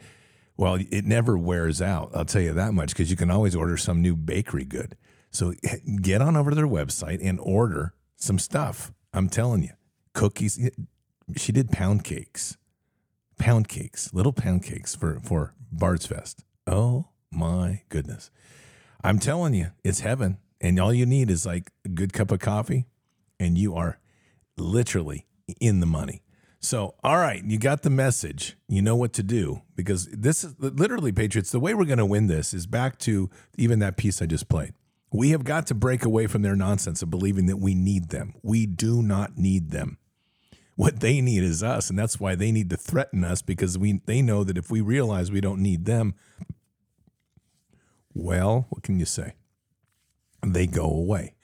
well 0.57 0.79
it 0.91 1.05
never 1.05 1.37
wears 1.37 1.81
out 1.81 2.11
i'll 2.15 2.27
tell 2.27 2.43
you 2.43 2.53
that 2.53 2.75
much 2.75 2.91
because 2.91 3.11
you 3.11 3.17
can 3.17 3.31
always 3.31 3.57
order 3.57 3.77
some 3.77 4.01
new 4.01 4.17
bakery 4.17 4.65
good. 4.65 4.97
So 5.31 5.55
get 6.01 6.23
on 6.23 6.37
over 6.37 6.51
to 6.51 6.55
their 6.55 6.69
website 6.69 7.19
and 7.23 7.41
order 7.41 7.95
some 8.17 8.39
stuff. 8.39 8.93
I'm 9.13 9.29
telling 9.29 9.63
you 9.63 9.71
cookies 10.15 10.71
she 11.37 11.53
did 11.53 11.73
pound 11.73 12.05
cakes. 12.05 12.57
Pound 13.39 13.69
cakes 13.69 14.15
little 14.15 14.33
pound 14.33 14.63
cakes 14.63 14.95
for 14.95 15.19
for 15.21 15.53
bard's 15.73 16.07
fest. 16.07 16.45
Oh 16.67 17.09
my 17.31 17.83
goodness. 17.89 18.31
I'm 19.03 19.19
telling 19.19 19.53
you 19.53 19.73
it's 19.83 20.01
heaven 20.01 20.39
and 20.63 20.79
all 20.79 20.95
you 20.95 21.05
need 21.05 21.31
is 21.31 21.45
like 21.45 21.71
a 21.85 21.89
good 21.89 22.13
cup 22.13 22.31
of 22.31 22.39
coffee 22.39 22.87
and 23.39 23.59
you 23.59 23.75
are 23.75 23.99
literally 24.57 25.27
in 25.61 25.81
the 25.81 25.87
money. 25.87 26.23
So, 26.61 26.95
all 27.03 27.17
right, 27.17 27.43
you 27.45 27.59
got 27.59 27.83
the 27.83 27.91
message. 27.91 28.57
You 28.69 28.83
know 28.83 28.95
what 28.95 29.13
to 29.15 29.25
do 29.25 29.63
because 29.75 30.07
this 30.07 30.45
is 30.45 30.55
literally, 30.61 31.11
Patriots, 31.11 31.51
the 31.51 31.59
way 31.59 31.75
we're 31.75 31.85
going 31.85 31.99
to 31.99 32.07
win 32.07 32.29
this 32.29 32.55
is 32.55 32.69
back 32.69 32.99
to 33.01 33.29
even 33.59 33.81
that 33.81 33.97
piece 33.97 34.23
I 34.23 34.27
just 34.27 34.49
played. 34.49 34.73
We 35.13 35.31
have 35.31 35.43
got 35.43 35.67
to 35.67 35.75
break 35.75 36.05
away 36.05 36.29
from 36.29 36.43
their 36.43 36.55
nonsense 36.55 37.03
of 37.03 37.11
believing 37.11 37.47
that 37.47 37.57
we 37.57 37.75
need 37.75 38.11
them. 38.11 38.35
We 38.43 38.67
do 38.67 39.03
not 39.03 39.37
need 39.37 39.73
them. 39.73 39.99
What 40.77 41.01
they 41.01 41.21
need 41.21 41.43
is 41.43 41.63
us, 41.63 41.91
and 41.91 41.99
that's 41.99 42.19
why 42.19 42.35
they 42.35 42.51
need 42.51 42.71
to 42.71 42.79
threaten 42.79 43.25
us 43.25 43.43
because 43.43 43.77
we 43.77 44.01
they 44.07 44.23
know 44.23 44.43
that 44.43 44.57
if 44.57 44.71
we 44.71 44.81
realize 44.81 45.31
we 45.31 45.43
don't 45.43 45.61
need 45.61 45.85
them, 45.85 46.15
well, 48.15 48.67
what 48.71 48.83
can 48.83 48.99
you 48.99 49.05
say? 49.05 49.35
They 50.45 50.67
go 50.67 50.85
away. 50.85 51.35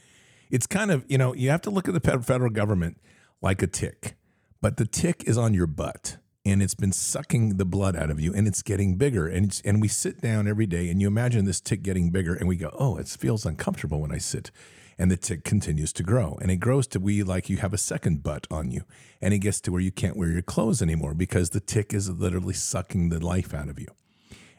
It's 0.50 0.66
kind 0.66 0.90
of, 0.90 1.04
you 1.08 1.18
know, 1.18 1.34
you 1.34 1.50
have 1.50 1.62
to 1.62 1.70
look 1.70 1.88
at 1.88 1.94
the 1.94 2.22
federal 2.22 2.50
government 2.50 2.98
like 3.40 3.62
a 3.62 3.66
tick, 3.66 4.16
but 4.60 4.76
the 4.76 4.86
tick 4.86 5.24
is 5.26 5.38
on 5.38 5.54
your 5.54 5.66
butt 5.66 6.16
and 6.44 6.62
it's 6.62 6.74
been 6.74 6.92
sucking 6.92 7.56
the 7.56 7.64
blood 7.64 7.96
out 7.96 8.10
of 8.10 8.20
you 8.20 8.32
and 8.32 8.46
it's 8.46 8.62
getting 8.62 8.96
bigger 8.96 9.26
and 9.28 9.60
and 9.64 9.80
we 9.80 9.88
sit 9.88 10.20
down 10.20 10.48
every 10.48 10.66
day 10.66 10.88
and 10.88 11.00
you 11.00 11.06
imagine 11.06 11.44
this 11.44 11.60
tick 11.60 11.82
getting 11.82 12.10
bigger 12.10 12.34
and 12.34 12.48
we 12.48 12.56
go 12.56 12.74
oh 12.78 12.96
it 12.96 13.08
feels 13.08 13.44
uncomfortable 13.44 14.00
when 14.00 14.12
i 14.12 14.18
sit 14.18 14.50
and 14.98 15.10
the 15.10 15.16
tick 15.16 15.44
continues 15.44 15.92
to 15.92 16.02
grow 16.02 16.38
and 16.40 16.50
it 16.50 16.56
grows 16.56 16.86
to 16.86 16.98
we 16.98 17.22
like 17.22 17.48
you 17.48 17.58
have 17.58 17.74
a 17.74 17.78
second 17.78 18.22
butt 18.22 18.46
on 18.50 18.70
you 18.70 18.82
and 19.20 19.34
it 19.34 19.38
gets 19.38 19.60
to 19.60 19.70
where 19.70 19.80
you 19.80 19.92
can't 19.92 20.16
wear 20.16 20.30
your 20.30 20.42
clothes 20.42 20.80
anymore 20.80 21.14
because 21.14 21.50
the 21.50 21.60
tick 21.60 21.92
is 21.92 22.08
literally 22.08 22.54
sucking 22.54 23.08
the 23.08 23.24
life 23.24 23.52
out 23.52 23.68
of 23.68 23.78
you 23.78 23.88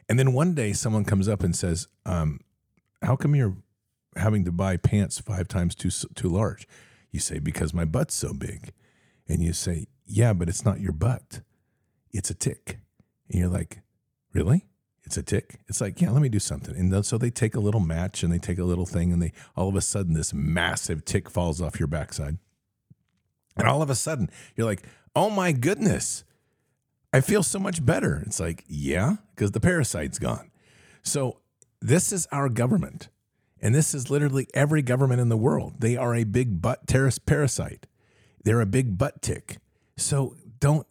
and 0.08 0.18
then 0.18 0.32
one 0.32 0.54
day 0.54 0.72
someone 0.72 1.04
comes 1.04 1.28
up 1.28 1.42
and 1.42 1.56
says 1.56 1.88
um, 2.06 2.40
how 3.02 3.16
come 3.16 3.34
you're 3.34 3.56
having 4.16 4.44
to 4.44 4.52
buy 4.52 4.76
pants 4.76 5.18
five 5.20 5.48
times 5.48 5.74
too 5.74 5.90
too 6.14 6.28
large 6.28 6.66
you 7.10 7.20
say, 7.20 7.38
because 7.38 7.74
my 7.74 7.84
butt's 7.84 8.14
so 8.14 8.32
big. 8.32 8.72
And 9.28 9.42
you 9.42 9.52
say, 9.52 9.86
yeah, 10.06 10.32
but 10.32 10.48
it's 10.48 10.64
not 10.64 10.80
your 10.80 10.92
butt. 10.92 11.40
It's 12.12 12.30
a 12.30 12.34
tick. 12.34 12.78
And 13.28 13.40
you're 13.40 13.48
like, 13.48 13.80
really? 14.32 14.66
It's 15.04 15.16
a 15.16 15.22
tick? 15.22 15.60
It's 15.68 15.80
like, 15.80 16.00
yeah, 16.00 16.10
let 16.10 16.22
me 16.22 16.28
do 16.28 16.38
something. 16.38 16.76
And 16.76 17.04
so 17.04 17.18
they 17.18 17.30
take 17.30 17.54
a 17.54 17.60
little 17.60 17.80
match 17.80 18.22
and 18.22 18.32
they 18.32 18.38
take 18.38 18.58
a 18.58 18.64
little 18.64 18.86
thing 18.86 19.12
and 19.12 19.20
they 19.20 19.32
all 19.56 19.68
of 19.68 19.74
a 19.74 19.80
sudden 19.80 20.14
this 20.14 20.32
massive 20.32 21.04
tick 21.04 21.28
falls 21.28 21.60
off 21.60 21.80
your 21.80 21.88
backside. 21.88 22.38
And 23.56 23.66
all 23.66 23.82
of 23.82 23.90
a 23.90 23.94
sudden 23.94 24.30
you're 24.56 24.66
like, 24.66 24.84
oh 25.16 25.30
my 25.30 25.52
goodness, 25.52 26.24
I 27.12 27.20
feel 27.20 27.42
so 27.42 27.58
much 27.58 27.84
better. 27.84 28.22
It's 28.26 28.38
like, 28.38 28.64
yeah, 28.68 29.16
because 29.34 29.50
the 29.50 29.60
parasite's 29.60 30.18
gone. 30.20 30.50
So 31.02 31.40
this 31.80 32.12
is 32.12 32.28
our 32.30 32.48
government. 32.48 33.08
And 33.60 33.74
this 33.74 33.94
is 33.94 34.10
literally 34.10 34.46
every 34.54 34.82
government 34.82 35.20
in 35.20 35.28
the 35.28 35.36
world. 35.36 35.74
They 35.78 35.96
are 35.96 36.14
a 36.14 36.24
big 36.24 36.62
butt 36.62 36.86
terrorist 36.86 37.26
parasite. 37.26 37.86
They're 38.42 38.60
a 38.60 38.66
big 38.66 38.96
butt 38.96 39.22
tick. 39.22 39.58
So 39.96 40.36
don't 40.60 40.86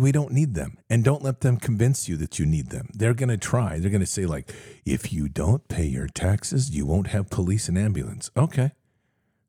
we 0.00 0.10
don't 0.10 0.32
need 0.32 0.54
them 0.54 0.76
and 0.90 1.04
don't 1.04 1.22
let 1.22 1.40
them 1.40 1.56
convince 1.56 2.08
you 2.08 2.16
that 2.16 2.38
you 2.38 2.44
need 2.44 2.70
them 2.70 2.88
they're 2.94 3.14
going 3.14 3.28
to 3.28 3.36
try 3.36 3.78
they're 3.78 3.90
going 3.90 4.00
to 4.00 4.06
say 4.06 4.26
like 4.26 4.52
if 4.84 5.12
you 5.12 5.28
don't 5.28 5.68
pay 5.68 5.84
your 5.84 6.08
taxes 6.08 6.70
you 6.74 6.84
won't 6.84 7.08
have 7.08 7.30
police 7.30 7.68
and 7.68 7.78
ambulance 7.78 8.30
okay 8.36 8.72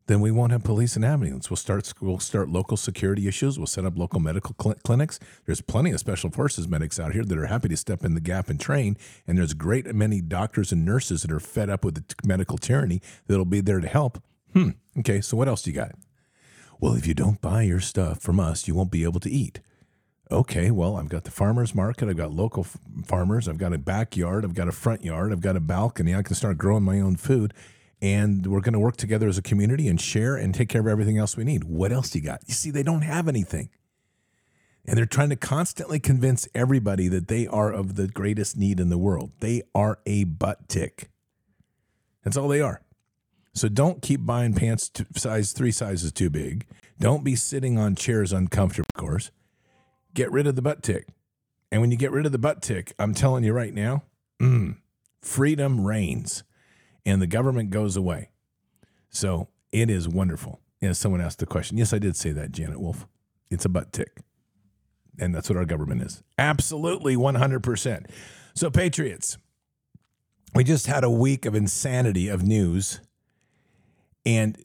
then 0.07 0.21
we 0.21 0.31
won't 0.31 0.51
have 0.51 0.63
police 0.63 0.95
and 0.95 1.03
ambulance. 1.03 1.49
We'll 1.49 1.57
start 1.57 1.91
we'll 1.99 2.19
start 2.19 2.49
local 2.49 2.77
security 2.77 3.27
issues. 3.27 3.57
We'll 3.57 3.67
set 3.67 3.85
up 3.85 3.97
local 3.97 4.19
medical 4.19 4.55
cl- 4.61 4.75
clinics. 4.83 5.19
There's 5.45 5.61
plenty 5.61 5.91
of 5.91 5.99
special 5.99 6.29
forces 6.29 6.67
medics 6.67 6.99
out 6.99 7.13
here 7.13 7.23
that 7.23 7.37
are 7.37 7.47
happy 7.47 7.69
to 7.69 7.77
step 7.77 8.03
in 8.03 8.13
the 8.13 8.21
gap 8.21 8.49
and 8.49 8.59
train. 8.59 8.97
And 9.27 9.37
there's 9.37 9.53
great 9.53 9.93
many 9.95 10.21
doctors 10.21 10.71
and 10.71 10.85
nurses 10.85 11.23
that 11.23 11.31
are 11.31 11.39
fed 11.39 11.69
up 11.69 11.83
with 11.83 11.95
the 11.95 12.01
t- 12.01 12.15
medical 12.23 12.57
tyranny 12.57 13.01
that'll 13.27 13.45
be 13.45 13.61
there 13.61 13.79
to 13.79 13.87
help. 13.87 14.21
Hmm 14.53 14.69
okay 14.97 15.19
so 15.21 15.35
what 15.35 15.47
else 15.47 15.61
do 15.63 15.71
you 15.71 15.75
got? 15.75 15.91
Well 16.79 16.93
if 16.95 17.05
you 17.07 17.13
don't 17.13 17.41
buy 17.41 17.63
your 17.63 17.79
stuff 17.81 18.19
from 18.19 18.39
us 18.39 18.67
you 18.67 18.75
won't 18.75 18.91
be 18.91 19.03
able 19.03 19.19
to 19.21 19.29
eat. 19.29 19.59
Okay, 20.31 20.71
well, 20.71 20.97
I've 20.97 21.09
got 21.09 21.23
the 21.23 21.29
farmer's 21.29 21.75
market, 21.75 22.09
I've 22.09 22.17
got 22.17 22.31
local 22.31 22.63
f- 22.63 22.77
farmers, 23.05 23.47
I've 23.47 23.59
got 23.59 23.73
a 23.73 23.77
backyard, 23.77 24.43
I've 24.43 24.55
got 24.55 24.67
a 24.67 24.71
front 24.71 25.03
yard, 25.03 25.31
I've 25.31 25.39
got 25.39 25.55
a 25.55 25.59
balcony, 25.59 26.15
I 26.15 26.23
can 26.23 26.33
start 26.33 26.57
growing 26.57 26.81
my 26.81 26.99
own 26.99 27.15
food. 27.15 27.53
And 28.01 28.45
we're 28.47 28.61
going 28.61 28.73
to 28.73 28.79
work 28.79 28.97
together 28.97 29.27
as 29.27 29.37
a 29.37 29.41
community 29.41 29.87
and 29.87 29.99
share 29.99 30.35
and 30.35 30.53
take 30.53 30.69
care 30.69 30.81
of 30.81 30.87
everything 30.87 31.17
else 31.17 31.37
we 31.37 31.43
need. 31.43 31.63
What 31.63 31.91
else 31.91 32.13
you 32.13 32.21
got? 32.21 32.41
You 32.45 32.53
see, 32.53 32.69
they 32.69 32.83
don't 32.83 33.01
have 33.01 33.27
anything. 33.27 33.69
And 34.85 34.97
they're 34.97 35.05
trying 35.05 35.29
to 35.29 35.35
constantly 35.35 35.99
convince 35.99 36.47
everybody 36.53 37.07
that 37.07 37.27
they 37.27 37.47
are 37.47 37.71
of 37.71 37.95
the 37.95 38.07
greatest 38.07 38.55
need 38.55 38.79
in 38.79 38.89
the 38.89 38.97
world. 38.97 39.31
They 39.39 39.63
are 39.73 39.99
a 40.05 40.25
butt 40.25 40.67
tick. 40.69 41.09
That's 42.23 42.37
all 42.37 42.47
they 42.47 42.61
are. 42.61 42.81
So 43.53 43.69
don't 43.69 44.01
keep 44.01 44.25
buying 44.25 44.53
pants 44.53 44.89
to 44.89 45.05
size 45.15 45.53
three 45.53 45.71
sizes 45.71 46.11
too 46.11 46.29
big. 46.29 46.67
Don't 46.99 47.23
be 47.23 47.35
sitting 47.35 47.79
on 47.79 47.95
chairs 47.95 48.31
uncomfortable, 48.33 48.89
of 48.95 49.01
course 49.01 49.31
get 50.15 50.31
rid 50.31 50.47
of 50.47 50.55
the 50.55 50.63
butt 50.63 50.81
tick. 50.81 51.09
And 51.71 51.81
when 51.81 51.91
you 51.91 51.97
get 51.97 52.11
rid 52.11 52.25
of 52.25 52.31
the 52.31 52.39
butt 52.39 52.63
tick, 52.63 52.93
I'm 52.97 53.13
telling 53.13 53.43
you 53.43 53.53
right 53.53 53.73
now, 53.73 54.03
mm, 54.41 54.77
freedom 55.21 55.85
reigns 55.85 56.43
and 57.05 57.21
the 57.21 57.27
government 57.27 57.69
goes 57.69 57.95
away. 57.95 58.29
So 59.09 59.47
it 59.71 59.89
is 59.89 60.07
wonderful. 60.07 60.61
And 60.81 60.95
someone 60.95 61.21
asked 61.21 61.39
the 61.39 61.45
question. 61.45 61.77
Yes, 61.77 61.93
I 61.93 61.99
did 61.99 62.15
say 62.15 62.31
that, 62.31 62.51
Janet 62.51 62.79
Wolf. 62.79 63.07
It's 63.49 63.65
a 63.65 63.69
butt 63.69 63.91
tick. 63.91 64.17
And 65.17 65.33
that's 65.33 65.49
what 65.49 65.57
our 65.57 65.65
government 65.65 66.01
is. 66.01 66.21
Absolutely 66.37 67.15
100%. 67.15 68.09
So, 68.53 68.69
Patriots, 68.69 69.37
we 70.53 70.63
just 70.63 70.87
had 70.87 71.03
a 71.03 71.09
week 71.09 71.45
of 71.45 71.55
insanity 71.55 72.27
of 72.27 72.43
news. 72.43 72.99
And 74.25 74.57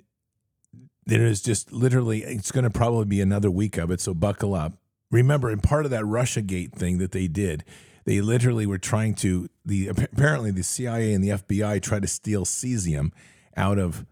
there 1.06 1.24
is 1.24 1.40
just 1.40 1.72
literally, 1.72 2.24
it's 2.24 2.50
going 2.50 2.64
to 2.64 2.70
probably 2.70 3.04
be 3.04 3.20
another 3.20 3.50
week 3.50 3.78
of 3.78 3.90
it. 3.90 4.00
So, 4.00 4.12
buckle 4.12 4.54
up 4.54 4.80
remember, 5.10 5.50
in 5.50 5.60
part 5.60 5.84
of 5.84 5.90
that 5.90 6.04
Russia 6.04 6.42
Gate 6.42 6.72
thing 6.72 6.98
that 6.98 7.12
they 7.12 7.26
did, 7.26 7.64
they 8.10 8.20
literally 8.20 8.66
were 8.66 8.76
trying 8.76 9.14
to 9.14 9.48
the 9.64 9.86
apparently 9.86 10.50
the 10.50 10.64
CIA 10.64 11.14
and 11.14 11.22
the 11.22 11.28
FBI 11.28 11.80
tried 11.80 12.02
to 12.02 12.08
steal 12.08 12.44
cesium 12.44 13.12
out 13.56 13.78
of 13.78 14.04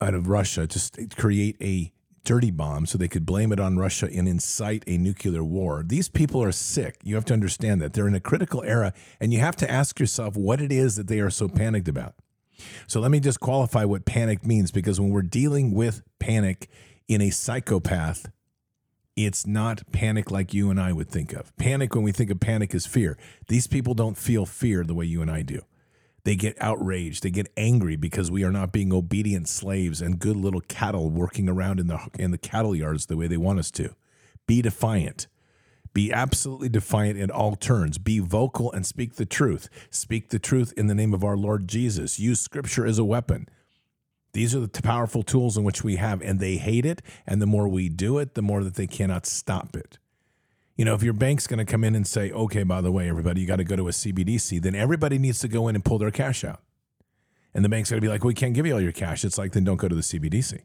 out 0.00 0.14
of 0.14 0.28
Russia 0.28 0.68
to 0.68 1.08
create 1.16 1.56
a 1.60 1.92
dirty 2.22 2.52
bomb 2.52 2.86
so 2.86 2.96
they 2.96 3.08
could 3.08 3.26
blame 3.26 3.50
it 3.50 3.58
on 3.58 3.76
Russia 3.76 4.08
and 4.14 4.28
incite 4.28 4.84
a 4.86 4.96
nuclear 4.98 5.42
war. 5.42 5.82
These 5.84 6.08
people 6.08 6.40
are 6.40 6.52
sick. 6.52 7.00
You 7.02 7.16
have 7.16 7.24
to 7.24 7.32
understand 7.32 7.82
that. 7.82 7.92
They're 7.92 8.06
in 8.06 8.14
a 8.14 8.20
critical 8.20 8.62
era 8.62 8.92
and 9.18 9.32
you 9.32 9.40
have 9.40 9.56
to 9.56 9.68
ask 9.68 9.98
yourself 9.98 10.36
what 10.36 10.60
it 10.60 10.70
is 10.70 10.94
that 10.94 11.08
they 11.08 11.18
are 11.18 11.28
so 11.28 11.48
panicked 11.48 11.88
about. 11.88 12.14
So 12.86 13.00
let 13.00 13.10
me 13.10 13.18
just 13.18 13.40
qualify 13.40 13.84
what 13.84 14.04
panic 14.04 14.46
means 14.46 14.70
because 14.70 15.00
when 15.00 15.10
we're 15.10 15.22
dealing 15.22 15.74
with 15.74 16.02
panic 16.20 16.68
in 17.08 17.20
a 17.20 17.30
psychopath 17.30 18.30
it's 19.26 19.46
not 19.46 19.82
panic 19.92 20.30
like 20.30 20.54
you 20.54 20.70
and 20.70 20.80
I 20.80 20.92
would 20.92 21.08
think 21.08 21.32
of. 21.32 21.56
Panic, 21.56 21.94
when 21.94 22.04
we 22.04 22.12
think 22.12 22.30
of 22.30 22.40
panic, 22.40 22.74
is 22.74 22.86
fear. 22.86 23.16
These 23.48 23.66
people 23.66 23.94
don't 23.94 24.16
feel 24.16 24.46
fear 24.46 24.84
the 24.84 24.94
way 24.94 25.04
you 25.04 25.22
and 25.22 25.30
I 25.30 25.42
do. 25.42 25.62
They 26.24 26.36
get 26.36 26.60
outraged. 26.60 27.22
They 27.22 27.30
get 27.30 27.50
angry 27.56 27.96
because 27.96 28.30
we 28.30 28.44
are 28.44 28.52
not 28.52 28.72
being 28.72 28.92
obedient 28.92 29.48
slaves 29.48 30.02
and 30.02 30.18
good 30.18 30.36
little 30.36 30.60
cattle 30.60 31.10
working 31.10 31.48
around 31.48 31.80
in 31.80 31.86
the 31.86 31.98
in 32.18 32.30
the 32.30 32.38
cattle 32.38 32.74
yards 32.74 33.06
the 33.06 33.16
way 33.16 33.26
they 33.26 33.36
want 33.36 33.58
us 33.58 33.70
to. 33.72 33.94
Be 34.46 34.60
defiant. 34.62 35.28
Be 35.92 36.12
absolutely 36.12 36.68
defiant 36.68 37.18
in 37.18 37.30
all 37.30 37.56
turns. 37.56 37.98
Be 37.98 38.20
vocal 38.20 38.70
and 38.72 38.86
speak 38.86 39.14
the 39.14 39.26
truth. 39.26 39.68
Speak 39.90 40.28
the 40.28 40.38
truth 40.38 40.72
in 40.76 40.86
the 40.86 40.94
name 40.94 41.12
of 41.12 41.24
our 41.24 41.36
Lord 41.36 41.66
Jesus. 41.66 42.20
Use 42.20 42.40
scripture 42.40 42.86
as 42.86 42.98
a 42.98 43.04
weapon. 43.04 43.48
These 44.32 44.54
are 44.54 44.60
the 44.60 44.82
powerful 44.82 45.22
tools 45.22 45.56
in 45.56 45.64
which 45.64 45.82
we 45.82 45.96
have, 45.96 46.22
and 46.22 46.38
they 46.38 46.56
hate 46.56 46.86
it. 46.86 47.02
And 47.26 47.42
the 47.42 47.46
more 47.46 47.68
we 47.68 47.88
do 47.88 48.18
it, 48.18 48.34
the 48.34 48.42
more 48.42 48.62
that 48.62 48.74
they 48.74 48.86
cannot 48.86 49.26
stop 49.26 49.74
it. 49.76 49.98
You 50.76 50.84
know, 50.84 50.94
if 50.94 51.02
your 51.02 51.12
bank's 51.12 51.46
going 51.46 51.58
to 51.58 51.70
come 51.70 51.84
in 51.84 51.94
and 51.94 52.06
say, 52.06 52.30
okay, 52.30 52.62
by 52.62 52.80
the 52.80 52.92
way, 52.92 53.08
everybody, 53.08 53.40
you 53.40 53.46
got 53.46 53.56
to 53.56 53.64
go 53.64 53.76
to 53.76 53.88
a 53.88 53.92
CBDC, 53.92 54.62
then 54.62 54.74
everybody 54.74 55.18
needs 55.18 55.40
to 55.40 55.48
go 55.48 55.68
in 55.68 55.74
and 55.74 55.84
pull 55.84 55.98
their 55.98 56.10
cash 56.10 56.44
out. 56.44 56.62
And 57.52 57.64
the 57.64 57.68
bank's 57.68 57.90
going 57.90 58.00
to 58.00 58.04
be 58.04 58.08
like, 58.08 58.24
we 58.24 58.34
can't 58.34 58.54
give 58.54 58.66
you 58.66 58.74
all 58.74 58.80
your 58.80 58.92
cash. 58.92 59.24
It's 59.24 59.36
like, 59.36 59.52
then 59.52 59.64
don't 59.64 59.76
go 59.76 59.88
to 59.88 59.94
the 59.94 60.00
CBDC. 60.00 60.62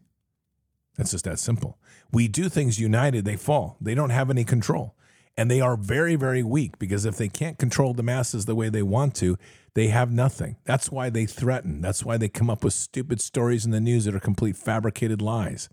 That's 0.96 1.12
just 1.12 1.26
that 1.26 1.40
simple. 1.40 1.78
We 2.12 2.28
do 2.28 2.48
things 2.48 2.80
united, 2.80 3.26
they 3.26 3.36
fall. 3.36 3.78
They 3.82 3.96
don't 3.96 4.12
have 4.12 4.30
any 4.30 4.44
control. 4.44 4.96
And 5.38 5.52
they 5.52 5.60
are 5.60 5.76
very, 5.76 6.16
very 6.16 6.44
weak 6.44 6.80
because 6.80 7.04
if 7.06 7.18
they 7.18 7.28
can't 7.28 7.58
control 7.58 7.94
the 7.94 8.04
masses 8.04 8.46
the 8.46 8.56
way 8.56 8.70
they 8.70 8.84
want 8.84 9.16
to, 9.16 9.38
they 9.76 9.88
have 9.90 10.12
nothing. 10.12 10.56
That's 10.64 10.90
why 10.90 11.10
they 11.10 11.26
threaten. 11.26 11.82
That's 11.82 12.04
why 12.04 12.18
they 12.18 12.30
come 12.30 12.50
up 12.50 12.64
with 12.64 12.74
stupid 12.74 13.22
stories 13.22 13.66
in 13.66 13.72
the 13.72 13.82
news 13.82 14.06
that 14.06 14.16
are 14.16 14.22
complete 14.22 14.56
fabricated 14.56 15.22
lies. 15.22 15.70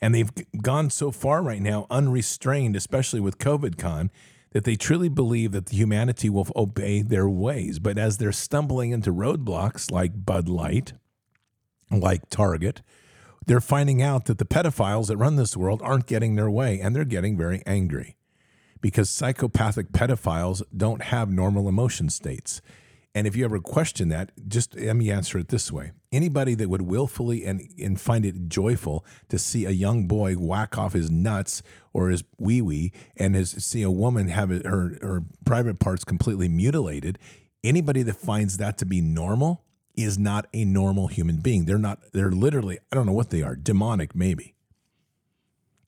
And 0.00 0.14
they've 0.14 0.30
gone 0.62 0.88
so 0.88 1.10
far 1.10 1.42
right 1.42 1.60
now, 1.60 1.86
unrestrained, 1.90 2.76
especially 2.76 3.20
with 3.20 3.38
COVID 3.38 3.76
con, 3.76 4.10
that 4.52 4.64
they 4.64 4.76
truly 4.76 5.08
believe 5.08 5.52
that 5.52 5.70
humanity 5.70 6.30
will 6.30 6.46
obey 6.54 7.02
their 7.02 7.28
ways. 7.28 7.78
But 7.78 7.98
as 7.98 8.18
they're 8.18 8.32
stumbling 8.32 8.92
into 8.92 9.12
roadblocks 9.12 9.90
like 9.90 10.24
Bud 10.24 10.48
Light, 10.48 10.92
like 11.90 12.30
Target, 12.30 12.82
they're 13.46 13.60
finding 13.60 14.00
out 14.00 14.26
that 14.26 14.38
the 14.38 14.44
pedophiles 14.44 15.08
that 15.08 15.16
run 15.16 15.36
this 15.36 15.56
world 15.56 15.80
aren't 15.82 16.06
getting 16.06 16.36
their 16.36 16.50
way 16.50 16.80
and 16.80 16.94
they're 16.94 17.04
getting 17.04 17.36
very 17.36 17.62
angry 17.66 18.16
because 18.80 19.10
psychopathic 19.10 19.90
pedophiles 19.90 20.62
don't 20.76 21.02
have 21.02 21.30
normal 21.30 21.68
emotion 21.68 22.08
states. 22.08 22.60
And 23.14 23.26
if 23.26 23.36
you 23.36 23.44
ever 23.44 23.58
question 23.58 24.08
that, 24.08 24.32
just 24.48 24.74
let 24.74 24.96
me 24.96 25.10
answer 25.10 25.38
it 25.38 25.48
this 25.48 25.70
way. 25.70 25.92
Anybody 26.10 26.54
that 26.54 26.70
would 26.70 26.82
willfully 26.82 27.44
and, 27.44 27.68
and 27.78 28.00
find 28.00 28.24
it 28.24 28.48
joyful 28.48 29.04
to 29.28 29.38
see 29.38 29.66
a 29.66 29.70
young 29.70 30.06
boy 30.06 30.34
whack 30.34 30.78
off 30.78 30.94
his 30.94 31.10
nuts 31.10 31.62
or 31.92 32.08
his 32.08 32.24
wee 32.38 32.62
wee 32.62 32.92
and 33.16 33.34
his, 33.34 33.50
see 33.50 33.82
a 33.82 33.90
woman 33.90 34.28
have 34.28 34.48
her, 34.48 34.98
her 35.02 35.24
private 35.44 35.78
parts 35.78 36.04
completely 36.04 36.48
mutilated, 36.48 37.18
anybody 37.62 38.02
that 38.02 38.16
finds 38.16 38.56
that 38.56 38.78
to 38.78 38.86
be 38.86 39.02
normal 39.02 39.62
is 39.94 40.18
not 40.18 40.46
a 40.54 40.64
normal 40.64 41.08
human 41.08 41.36
being. 41.36 41.66
They're 41.66 41.78
not, 41.78 42.00
they're 42.12 42.32
literally, 42.32 42.78
I 42.90 42.94
don't 42.96 43.04
know 43.04 43.12
what 43.12 43.28
they 43.28 43.42
are, 43.42 43.54
demonic 43.54 44.14
maybe. 44.14 44.54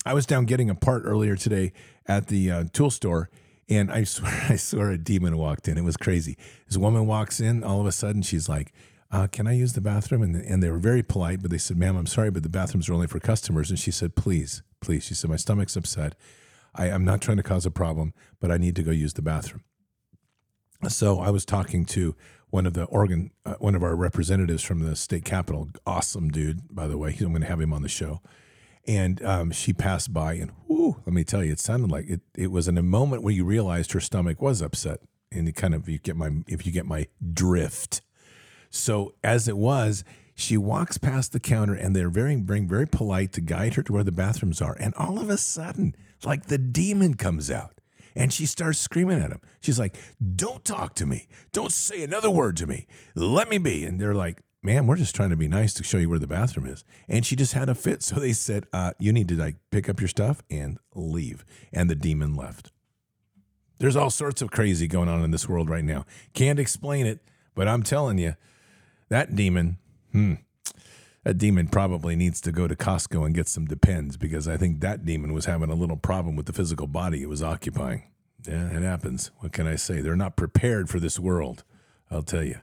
I 0.04 0.12
was 0.12 0.26
down 0.26 0.44
getting 0.44 0.68
a 0.68 0.74
part 0.74 1.04
earlier 1.06 1.36
today 1.36 1.72
at 2.06 2.26
the 2.26 2.50
uh, 2.50 2.64
tool 2.74 2.90
store 2.90 3.30
and 3.68 3.90
I 3.90 4.04
swear, 4.04 4.46
I 4.48 4.56
swear 4.56 4.90
a 4.90 4.98
demon 4.98 5.36
walked 5.36 5.68
in. 5.68 5.78
It 5.78 5.84
was 5.84 5.96
crazy. 5.96 6.36
This 6.66 6.76
woman 6.76 7.06
walks 7.06 7.40
in, 7.40 7.62
all 7.64 7.80
of 7.80 7.86
a 7.86 7.92
sudden, 7.92 8.22
she's 8.22 8.48
like, 8.48 8.72
uh, 9.10 9.26
Can 9.28 9.46
I 9.46 9.52
use 9.52 9.72
the 9.74 9.80
bathroom? 9.80 10.22
And, 10.22 10.36
and 10.36 10.62
they 10.62 10.70
were 10.70 10.78
very 10.78 11.02
polite, 11.02 11.42
but 11.42 11.50
they 11.50 11.58
said, 11.58 11.76
Ma'am, 11.76 11.96
I'm 11.96 12.06
sorry, 12.06 12.30
but 12.30 12.42
the 12.42 12.48
bathrooms 12.48 12.88
are 12.88 12.94
only 12.94 13.06
for 13.06 13.20
customers. 13.20 13.70
And 13.70 13.78
she 13.78 13.90
said, 13.90 14.16
Please, 14.16 14.62
please. 14.80 15.04
She 15.04 15.14
said, 15.14 15.30
My 15.30 15.36
stomach's 15.36 15.76
upset. 15.76 16.14
I, 16.74 16.90
I'm 16.90 17.04
not 17.04 17.20
trying 17.20 17.36
to 17.36 17.42
cause 17.42 17.66
a 17.66 17.70
problem, 17.70 18.14
but 18.40 18.50
I 18.50 18.56
need 18.56 18.76
to 18.76 18.82
go 18.82 18.90
use 18.90 19.12
the 19.12 19.22
bathroom. 19.22 19.62
So 20.88 21.20
I 21.20 21.30
was 21.30 21.44
talking 21.44 21.84
to 21.86 22.14
one 22.50 22.66
of 22.66 22.74
the 22.74 22.84
Oregon, 22.84 23.30
uh, 23.46 23.54
one 23.54 23.74
of 23.74 23.82
our 23.82 23.96
representatives 23.96 24.62
from 24.62 24.80
the 24.80 24.96
state 24.96 25.24
capitol. 25.24 25.70
Awesome 25.86 26.28
dude, 26.28 26.74
by 26.74 26.86
the 26.86 26.98
way. 26.98 27.16
I'm 27.20 27.30
going 27.30 27.40
to 27.40 27.48
have 27.48 27.60
him 27.60 27.72
on 27.72 27.82
the 27.82 27.88
show 27.88 28.20
and 28.86 29.22
um, 29.24 29.50
she 29.50 29.72
passed 29.72 30.12
by, 30.12 30.34
and 30.34 30.52
whoo, 30.68 30.96
let 31.06 31.14
me 31.14 31.24
tell 31.24 31.42
you, 31.42 31.52
it 31.52 31.60
sounded 31.60 31.90
like 31.90 32.08
it. 32.08 32.20
It 32.34 32.50
was 32.50 32.68
in 32.68 32.76
a 32.76 32.82
moment 32.82 33.22
where 33.22 33.34
you 33.34 33.44
realized 33.44 33.92
her 33.92 34.00
stomach 34.00 34.42
was 34.42 34.60
upset, 34.60 35.00
and 35.32 35.48
it 35.48 35.52
kind 35.52 35.74
of 35.74 35.88
you 35.88 35.98
get 35.98 36.16
my 36.16 36.30
if 36.46 36.66
you 36.66 36.72
get 36.72 36.86
my 36.86 37.06
drift. 37.32 38.02
So 38.70 39.14
as 39.22 39.48
it 39.48 39.56
was, 39.56 40.04
she 40.34 40.56
walks 40.56 40.98
past 40.98 41.32
the 41.32 41.40
counter, 41.40 41.74
and 41.74 41.94
they're 41.94 42.10
very 42.10 42.36
very 42.36 42.86
polite 42.86 43.32
to 43.32 43.40
guide 43.40 43.74
her 43.74 43.82
to 43.84 43.92
where 43.92 44.04
the 44.04 44.12
bathrooms 44.12 44.60
are, 44.60 44.76
and 44.78 44.94
all 44.94 45.18
of 45.18 45.30
a 45.30 45.38
sudden, 45.38 45.94
like 46.24 46.46
the 46.46 46.58
demon 46.58 47.14
comes 47.14 47.50
out. 47.50 47.70
And 48.16 48.32
she 48.32 48.46
starts 48.46 48.78
screaming 48.78 49.18
at 49.18 49.32
him. 49.32 49.40
She's 49.60 49.76
like, 49.76 49.96
Don't 50.36 50.64
talk 50.64 50.94
to 50.96 51.06
me. 51.06 51.26
Don't 51.50 51.72
say 51.72 52.04
another 52.04 52.30
word 52.30 52.56
to 52.58 52.66
me. 52.68 52.86
Let 53.16 53.50
me 53.50 53.58
be. 53.58 53.84
And 53.84 54.00
they're 54.00 54.14
like, 54.14 54.40
ma'am, 54.64 54.86
we're 54.86 54.96
just 54.96 55.14
trying 55.14 55.30
to 55.30 55.36
be 55.36 55.48
nice 55.48 55.74
to 55.74 55.84
show 55.84 55.98
you 55.98 56.08
where 56.08 56.18
the 56.18 56.26
bathroom 56.26 56.66
is. 56.66 56.84
And 57.08 57.24
she 57.24 57.36
just 57.36 57.52
had 57.52 57.68
a 57.68 57.74
fit. 57.74 58.02
So 58.02 58.16
they 58.16 58.32
said, 58.32 58.66
uh, 58.72 58.92
you 58.98 59.12
need 59.12 59.28
to 59.28 59.36
like 59.36 59.56
pick 59.70 59.88
up 59.88 60.00
your 60.00 60.08
stuff 60.08 60.42
and 60.50 60.78
leave. 60.94 61.44
And 61.72 61.88
the 61.88 61.94
demon 61.94 62.34
left. 62.34 62.72
There's 63.78 63.96
all 63.96 64.10
sorts 64.10 64.40
of 64.40 64.50
crazy 64.50 64.86
going 64.86 65.08
on 65.08 65.22
in 65.22 65.30
this 65.30 65.48
world 65.48 65.68
right 65.68 65.84
now. 65.84 66.06
Can't 66.32 66.58
explain 66.58 67.06
it, 67.06 67.20
but 67.54 67.68
I'm 67.68 67.82
telling 67.82 68.18
you, 68.18 68.34
that 69.10 69.36
demon, 69.36 69.78
Hmm. 70.14 70.34
That 71.24 71.38
demon 71.38 71.66
probably 71.68 72.14
needs 72.14 72.40
to 72.42 72.52
go 72.52 72.68
to 72.68 72.76
Costco 72.76 73.26
and 73.26 73.34
get 73.34 73.48
some 73.48 73.66
Depends 73.66 74.16
because 74.16 74.46
I 74.46 74.56
think 74.56 74.80
that 74.80 75.04
demon 75.04 75.32
was 75.32 75.46
having 75.46 75.70
a 75.70 75.74
little 75.74 75.96
problem 75.96 76.36
with 76.36 76.46
the 76.46 76.52
physical 76.52 76.86
body 76.86 77.22
it 77.22 77.28
was 77.28 77.42
occupying. 77.42 78.04
Yeah, 78.46 78.68
it 78.68 78.82
happens. 78.82 79.30
What 79.38 79.52
can 79.52 79.66
I 79.66 79.74
say? 79.74 80.00
They're 80.00 80.16
not 80.16 80.36
prepared 80.36 80.88
for 80.88 81.00
this 81.00 81.18
world. 81.18 81.64
I'll 82.10 82.22
tell 82.22 82.44
you. 82.44 82.60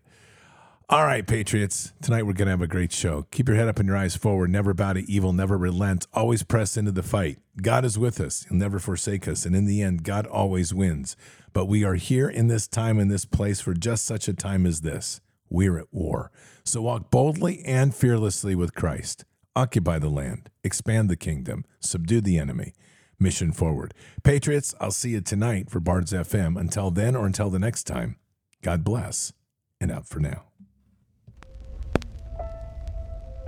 All 0.91 1.05
right, 1.05 1.25
Patriots. 1.25 1.93
Tonight 2.01 2.23
we're 2.23 2.33
going 2.33 2.47
to 2.47 2.51
have 2.51 2.61
a 2.61 2.67
great 2.67 2.91
show. 2.91 3.25
Keep 3.31 3.47
your 3.47 3.55
head 3.55 3.69
up 3.69 3.79
and 3.79 3.87
your 3.87 3.95
eyes 3.95 4.17
forward. 4.17 4.49
Never 4.49 4.73
bow 4.73 4.91
to 4.91 5.09
evil. 5.09 5.31
Never 5.31 5.57
relent. 5.57 6.05
Always 6.11 6.43
press 6.43 6.75
into 6.75 6.91
the 6.91 7.01
fight. 7.01 7.39
God 7.61 7.85
is 7.85 7.97
with 7.97 8.19
us. 8.19 8.43
He'll 8.49 8.57
never 8.57 8.77
forsake 8.77 9.25
us. 9.25 9.45
And 9.45 9.55
in 9.55 9.67
the 9.67 9.81
end, 9.81 10.03
God 10.03 10.27
always 10.27 10.73
wins. 10.73 11.15
But 11.53 11.67
we 11.67 11.85
are 11.85 11.93
here 11.93 12.27
in 12.27 12.47
this 12.47 12.67
time, 12.67 12.99
in 12.99 13.07
this 13.07 13.23
place, 13.23 13.61
for 13.61 13.73
just 13.73 14.03
such 14.03 14.27
a 14.27 14.33
time 14.33 14.65
as 14.65 14.81
this. 14.81 15.21
We're 15.49 15.79
at 15.79 15.93
war. 15.93 16.29
So 16.65 16.81
walk 16.81 17.09
boldly 17.09 17.63
and 17.63 17.95
fearlessly 17.95 18.53
with 18.53 18.75
Christ. 18.75 19.23
Occupy 19.55 19.97
the 19.99 20.09
land. 20.09 20.49
Expand 20.61 21.09
the 21.09 21.15
kingdom. 21.15 21.63
Subdue 21.79 22.19
the 22.19 22.37
enemy. 22.37 22.73
Mission 23.17 23.53
forward. 23.53 23.93
Patriots, 24.23 24.75
I'll 24.81 24.91
see 24.91 25.11
you 25.11 25.21
tonight 25.21 25.69
for 25.69 25.79
Bards 25.79 26.11
FM. 26.11 26.59
Until 26.59 26.91
then 26.91 27.15
or 27.15 27.25
until 27.25 27.49
the 27.49 27.59
next 27.59 27.83
time, 27.85 28.17
God 28.61 28.83
bless 28.83 29.31
and 29.79 29.89
out 29.89 30.05
for 30.05 30.19
now. 30.19 30.50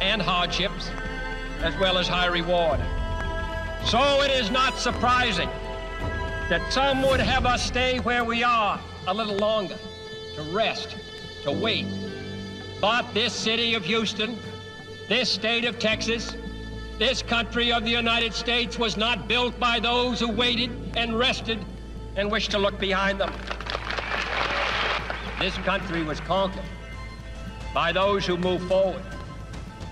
and 0.00 0.22
hardships, 0.22 0.90
as 1.60 1.76
well 1.78 1.98
as 1.98 2.06
high 2.06 2.26
reward. 2.26 2.80
So 3.84 4.22
it 4.22 4.30
is 4.30 4.50
not 4.50 4.78
surprising 4.78 5.48
that 6.48 6.72
some 6.72 7.02
would 7.02 7.20
have 7.20 7.46
us 7.46 7.64
stay 7.64 7.98
where 8.00 8.24
we 8.24 8.42
are 8.42 8.80
a 9.06 9.14
little 9.14 9.36
longer, 9.36 9.76
to 10.34 10.42
rest, 10.54 10.96
to 11.42 11.52
wait. 11.52 11.86
But 12.80 13.12
this 13.14 13.32
city 13.32 13.74
of 13.74 13.84
Houston, 13.84 14.38
this 15.08 15.30
state 15.30 15.64
of 15.64 15.78
Texas, 15.78 16.36
this 16.98 17.22
country 17.22 17.72
of 17.72 17.84
the 17.84 17.90
United 17.90 18.34
States 18.34 18.78
was 18.78 18.96
not 18.96 19.28
built 19.28 19.58
by 19.58 19.80
those 19.80 20.20
who 20.20 20.30
waited 20.30 20.70
and 20.96 21.18
rested 21.18 21.64
and 22.16 22.30
wished 22.30 22.50
to 22.50 22.58
look 22.58 22.78
behind 22.78 23.20
them. 23.20 23.32
This 25.38 25.56
country 25.58 26.02
was 26.02 26.20
conquered 26.20 26.64
by 27.72 27.92
those 27.92 28.26
who 28.26 28.36
move 28.36 28.62
forward 28.68 29.02